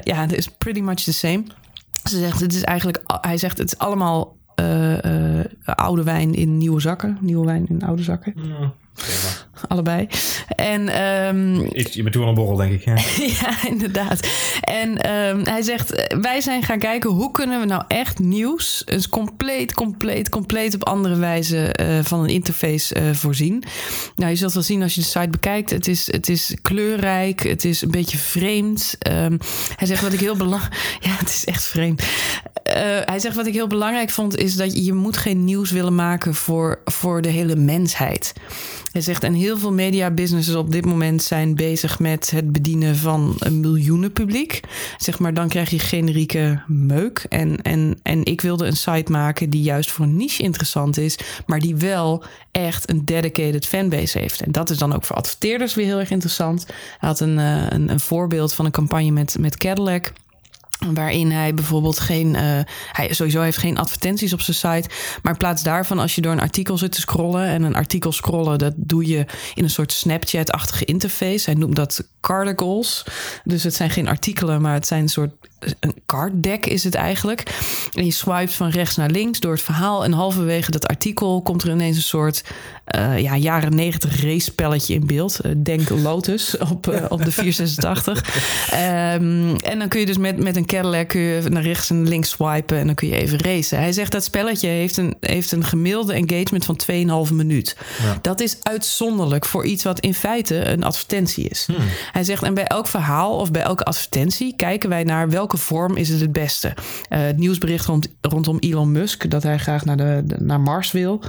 [0.00, 1.44] Ja, het is pretty much the same.
[2.04, 6.58] Ze zegt, het is eigenlijk, hij zegt, het is allemaal eh, eh, oude wijn in
[6.58, 7.18] nieuwe zakken.
[7.20, 8.34] Nieuwe wijn in oude zakken.
[9.68, 10.08] Allebei.
[10.56, 11.54] En ehm,
[11.90, 12.84] Je bent toen een borrel, denk ik.
[12.84, 12.94] Ja.
[13.40, 14.28] ja, inderdaad.
[14.60, 19.08] En ehm, hij zegt, wij zijn gaan kijken hoe kunnen we nou echt nieuws, dus
[19.08, 23.64] compleet, compleet, compleet op andere wijze eh, van een interface eh, voorzien.
[24.16, 27.42] Nou, je zult wel zien als je de site bekijkt, het is, het is kleurrijk,
[27.42, 28.96] het is een beetje vreemd.
[28.98, 29.36] Ehm,
[29.76, 30.74] hij zegt wat ik heel belangrijk,
[31.06, 32.02] ja, het is echt vreemd.
[32.62, 35.70] Eh, hij zegt wat ik heel belangrijk vond is dat je, je moet geen nieuws
[35.70, 38.32] willen maken voor, voor de hele mensheid.
[38.92, 42.96] Hij zegt, en heel veel media businesses op dit moment zijn bezig met het bedienen
[42.96, 44.60] van een miljoenen publiek.
[44.98, 47.26] Zeg maar, dan krijg je generieke meuk.
[47.28, 51.18] En, en, en ik wilde een site maken die juist voor een niche interessant is,
[51.46, 54.40] maar die wel echt een dedicated fanbase heeft.
[54.40, 56.66] En dat is dan ook voor adverteerders weer heel erg interessant.
[56.66, 60.12] Hij had een, eh, een, een voorbeeld van een campagne met, met Cadillac.
[60.86, 62.34] Waarin hij bijvoorbeeld geen.
[62.34, 62.60] eh,
[62.92, 64.94] hij sowieso heeft geen advertenties op zijn site.
[65.22, 67.46] Maar in plaats daarvan, als je door een artikel zit te scrollen.
[67.46, 71.50] En een artikel scrollen, dat doe je in een soort Snapchat-achtige interface.
[71.50, 73.04] Hij noemt dat cardigals.
[73.44, 75.30] Dus het zijn geen artikelen, maar het zijn een soort.
[75.80, 77.42] Een card deck is het eigenlijk.
[77.94, 80.04] En je swipet van rechts naar links door het verhaal.
[80.04, 82.42] En halverwege dat artikel komt er ineens een soort.
[82.84, 85.40] eh, ja, jaren negentig race-spelletje in beeld.
[85.40, 88.22] Eh, denk Lotus op, eh, op de 486.
[88.70, 92.08] Ehm, en dan kun je dus met, met een Cadillac kun je naar rechts en
[92.08, 93.78] links swipen en dan kun je even racen.
[93.78, 96.80] Hij zegt dat spelletje heeft een, heeft een gemiddelde engagement van
[97.26, 97.76] 2,5 minuut.
[98.02, 98.18] Ja.
[98.22, 101.66] Dat is uitzonderlijk voor iets wat in feite een advertentie is.
[102.12, 105.96] Hij zegt, en bij elk verhaal of bij elke advertentie kijken wij naar welke vorm
[105.96, 106.74] is het het beste.
[107.08, 110.92] Eh, het nieuwsbericht rond, rondom Elon Musk, dat hij graag naar, de, de- naar Mars
[110.92, 111.22] wil.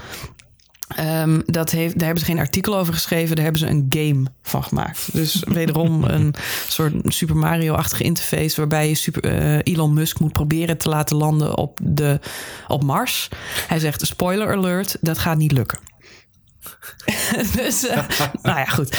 [0.96, 4.24] Ehm, dat heeft, daar hebben ze geen artikel over geschreven, daar hebben ze een game
[4.42, 5.10] van gemaakt.
[5.14, 6.34] Dus wederom een
[6.68, 11.58] soort Super Mario-achtige interface waarbij je super, eh, Elon Musk moet proberen te laten landen
[11.58, 12.20] op, de,
[12.68, 13.30] op Mars.
[13.68, 15.80] Hij zegt: spoiler alert, dat gaat niet lukken.
[17.56, 17.98] dus, eh,
[18.42, 18.90] nou ja, goed.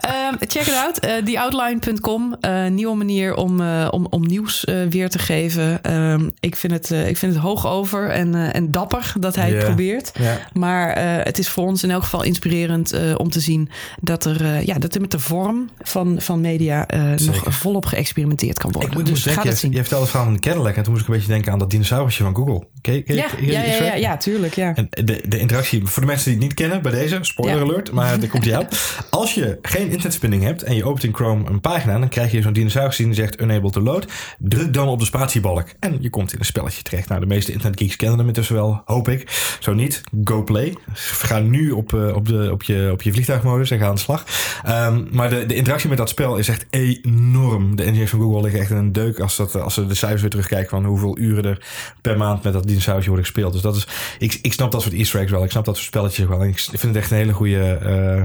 [0.00, 0.98] Ehm, check it out.
[0.98, 2.36] eh theoutline.com.
[2.40, 5.82] eh nieuwe manier om, om, om nieuws weer te geven.
[5.82, 9.64] Ehm, ik, vind het, ik vind het hoog over en, en dapper dat hij het
[9.64, 10.12] probeert.
[10.52, 13.70] Maar het is voor ons in elk geval inspirerend om te zien
[14.00, 16.86] dat er, ja, dat er met de vorm van, van media
[17.24, 18.90] nog volop geëxperimenteerd kan worden.
[18.90, 19.72] Ik moet dus dus je, zien.
[19.72, 21.58] je vertelde het verhaal van de Cadillac en toen moest ik een beetje denken aan
[21.58, 22.66] dat dinosaurusje van Google.
[22.80, 23.96] Ken, ken, Ja, je ja, ja, ja, track?
[23.96, 24.54] ja, tuurlijk.
[24.54, 24.74] Ja.
[24.74, 27.81] En de, de interactie, voor de mensen die het niet kennen, bij deze, spoiler Ja.
[27.90, 28.68] Maar daar komt hij aan.
[29.10, 32.42] Als je geen internetverbinding hebt en je opent in Chrome een pagina, dan krijg je
[32.42, 34.06] zo'n dinosaurus die zegt unable to load.
[34.38, 37.08] Druk dan op de spatiebalk en je komt in een spelletje terecht.
[37.08, 39.56] Nou, de meeste internetgeeks kennen hem intussen wel, hoop ik.
[39.60, 40.76] Zo niet, go play.
[40.92, 44.00] Ga nu op, eh, op, de, op, je, op je vliegtuigmodus en ga aan de
[44.00, 44.24] slag.
[44.62, 47.76] Ehm, maar de, de interactie met dat spel is echt enorm.
[47.76, 50.20] De engineers van Google liggen echt in een deuk als, dat, als ze de cijfers
[50.20, 51.66] weer terugkijken van hoeveel uren er
[52.00, 53.52] per maand met dat dinosaurusje worden gespeeld.
[53.52, 53.86] Dus dat is,
[54.18, 55.44] ik, ik snap dat soort easter eggs wel.
[55.44, 56.40] Ik snap dat soort spelletjes wel.
[56.40, 58.20] En ik vind het echt een hele goede, eh,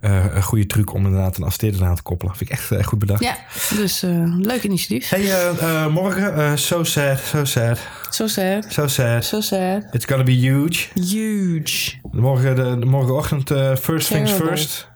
[0.00, 2.36] eh, een goede truc om inderdaad een adverteerder aan te koppelen.
[2.36, 3.22] Vind ik echt, echt goed bedacht.
[3.22, 3.36] ja,
[3.76, 5.08] dus eh, leuk initiatief.
[5.08, 7.78] Hey, eh, eh, morgen, eh, so sad, so sad,
[8.10, 8.66] So sad.
[8.68, 9.24] so sad.
[9.24, 9.86] So sad.
[9.92, 10.86] It's gonna be huge.
[10.94, 11.92] Huge.
[12.12, 14.92] Morgen, de, morgenochtend, eh, first things first.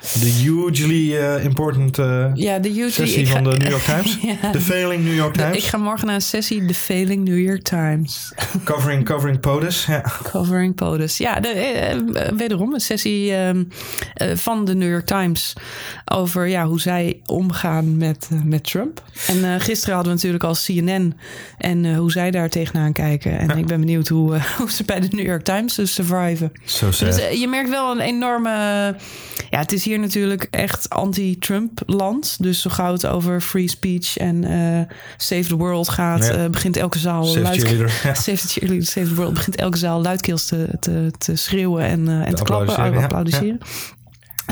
[0.00, 4.18] De hugely uh, important uh, ja, de hugely, sessie ga, van de New York Times.
[4.22, 5.56] ja, de Failing New York Times.
[5.56, 8.32] Ik ga morgen naar een sessie The Failing New York Times.
[8.64, 9.86] Covering, covering POTUS.
[9.86, 10.12] Ja.
[10.22, 11.16] Covering POTUS.
[11.16, 11.54] Ja, de,
[12.14, 13.32] uh, wederom een sessie
[14.34, 15.52] van de New York Times
[16.04, 19.02] over ja, hoe zij omgaan met, met Trump.
[19.26, 21.14] En gisteren hadden we natuurlijk al CNN
[21.58, 23.38] en hoe zij daar tegenaan kijken.
[23.38, 23.54] En ja.
[23.54, 26.52] ik ben benieuwd hoe, hoe ze bij de New York Times dus surviven.
[26.64, 27.14] So sad.
[27.14, 28.50] Dus je merkt wel een enorme.
[29.50, 32.36] Ja, het is hier natuurlijk echt anti-Trump land.
[32.40, 34.80] Dus zo gauw het over free speech en uh,
[35.16, 36.44] save the world gaat, ja.
[36.44, 37.60] uh, begint elke zaal save luid...
[37.60, 37.92] cheerleader.
[38.02, 38.14] Ja.
[38.14, 39.34] Save the cheerleader, save the world.
[39.34, 43.60] Begint elke zaal luidkeels te, te, te schreeuwen en, uh, en te klappen, applaudisseren, applaudisseren.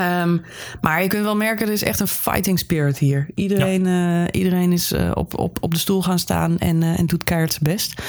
[0.00, 0.42] Um,
[0.80, 3.26] maar je kunt wel merken, er is echt een fighting spirit hier.
[3.34, 4.22] Iedereen, ja.
[4.22, 7.24] uh, iedereen is uh, op, op, op de stoel gaan staan en, uh, en doet
[7.24, 8.02] keihard zijn best.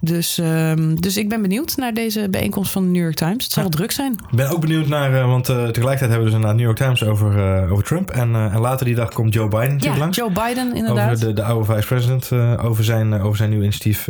[0.00, 3.44] Dus, um, dus ik ben benieuwd naar deze bijeenkomst van de New York Times.
[3.44, 3.68] Het zal ja.
[3.68, 4.12] wel druk zijn.
[4.12, 7.70] Ik ben ook benieuwd naar, want tegelijkertijd hebben we dus een New York Times over,
[7.70, 8.10] over Trump.
[8.10, 10.16] En, en later die dag komt Joe Biden natuurlijk ja, langs.
[10.16, 11.12] Joe Biden inderdaad.
[11.12, 14.06] Over de, de oude vice-president, over, zijn, over zijn nieuwe initiatief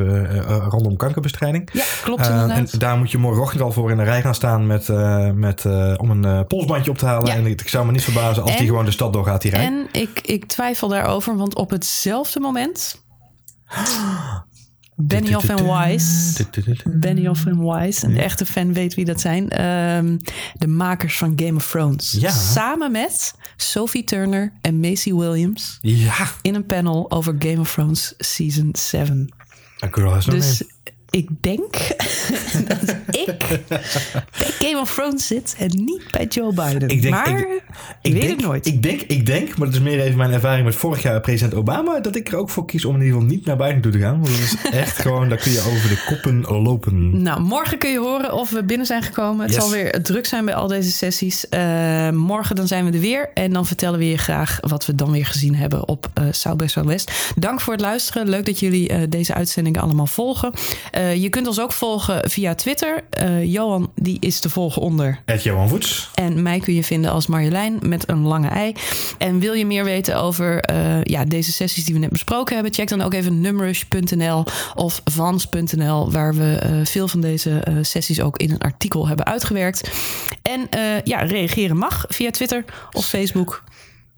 [0.68, 1.68] rondom kankerbestrijding.
[1.72, 2.72] Ja, klopt inderdaad.
[2.72, 4.88] En daar moet je morgenochtend al voor in de rij gaan staan met,
[5.34, 5.64] met,
[5.96, 7.24] om een polsbandje op te halen.
[7.26, 7.34] Ja.
[7.34, 9.64] En ik zou me niet verbazen als En- die gewoon de stad doorgaat, die rij.
[9.64, 13.02] En ik, ik twijfel daarover, want op hetzelfde moment.
[14.98, 16.40] Benioff en Weiss.
[16.84, 18.02] Benioff en Weiss.
[18.02, 19.48] Een echte fan weet wie dat zijn.
[19.50, 20.16] Ehm,
[20.54, 22.12] de makers van Game of Thrones.
[22.18, 22.30] Ja.
[22.30, 25.78] Samen met Sophie Turner en Macy Williams.
[25.80, 29.34] Ja, In een panel over Game of Thrones Season 7.
[29.84, 30.70] a girl has no Dus name.
[31.10, 31.72] Ik denk
[32.68, 33.38] dat ik
[33.68, 33.80] bij
[34.58, 36.88] Game of Thrones zit en niet bij Joe Biden.
[36.88, 37.62] Ik denk- maar ik-
[38.02, 38.66] ik, weet denk, het nooit.
[38.66, 41.54] Ik denk, ik denk, maar dat is meer even mijn ervaring met vorig jaar president
[41.54, 43.92] Obama, dat ik er ook voor kies om in ieder geval niet naar buiten toe
[43.92, 44.20] te gaan.
[44.20, 47.22] Want dat is echt gewoon, daar kun je over de koppen lopen.
[47.22, 49.44] Nou, morgen kun je horen of we binnen zijn gekomen.
[49.46, 49.62] Het Yes.
[49.64, 51.48] zal weer druk zijn bij al deze sessies.
[51.48, 53.30] Eh, morgen dan zijn we er weer.
[53.34, 56.56] En dan vertellen we je graag wat we dan weer gezien hebben op eh South
[56.58, 57.32] by Southwest.
[57.36, 58.28] Dank voor het luisteren.
[58.28, 60.52] Leuk dat jullie eh, deze uitzendingen allemaal volgen.
[60.96, 63.04] Eh, je kunt ons ook volgen via Twitter.
[63.10, 65.20] Eh, Johan, die is te volgen onder.
[65.24, 66.10] Ed Johan Voets.
[66.14, 68.74] En mij kun je vinden als Marjolein met een lange ei.
[69.18, 72.74] En wil je meer weten over eh, ja, deze sessies die we net besproken hebben?
[72.74, 74.44] Check dan ook even numrush.nl
[74.74, 79.90] of vans.nl, waar we veel van deze sessies ook in een artikel hebben uitgewerkt.
[80.42, 80.68] En
[81.04, 83.62] ja, reageren mag via Twitter of Facebook.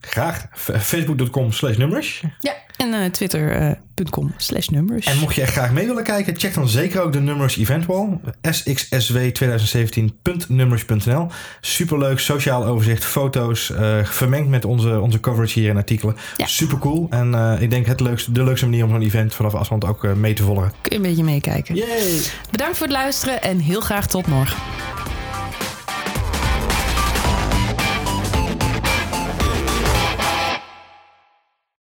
[0.01, 0.47] Graag.
[0.53, 2.23] Facebook.com slash nummers.
[2.41, 5.07] Ja, en eh, twitter.com slash numbers.
[5.07, 7.87] En mocht je echt graag mee willen kijken, check dan zeker ook de Numbers Event
[7.87, 8.19] Wall.
[8.51, 11.27] sxsw2017.numbers.nl
[11.61, 16.17] Superleuk, sociaal overzicht, foto's, eh, vermengd met onze, onze coverage hier in artikelen.
[16.37, 16.47] Ja.
[16.47, 17.07] Super cool.
[17.11, 20.05] En eh, ik denk het leukste, de leukste manier om zo'n event vanaf afstand ook
[20.05, 20.73] eh, mee te volgen.
[20.81, 21.75] Kun je een beetje meekijken.
[21.75, 22.21] Yay!
[22.51, 24.57] Bedankt voor het luisteren en heel graag tot morgen.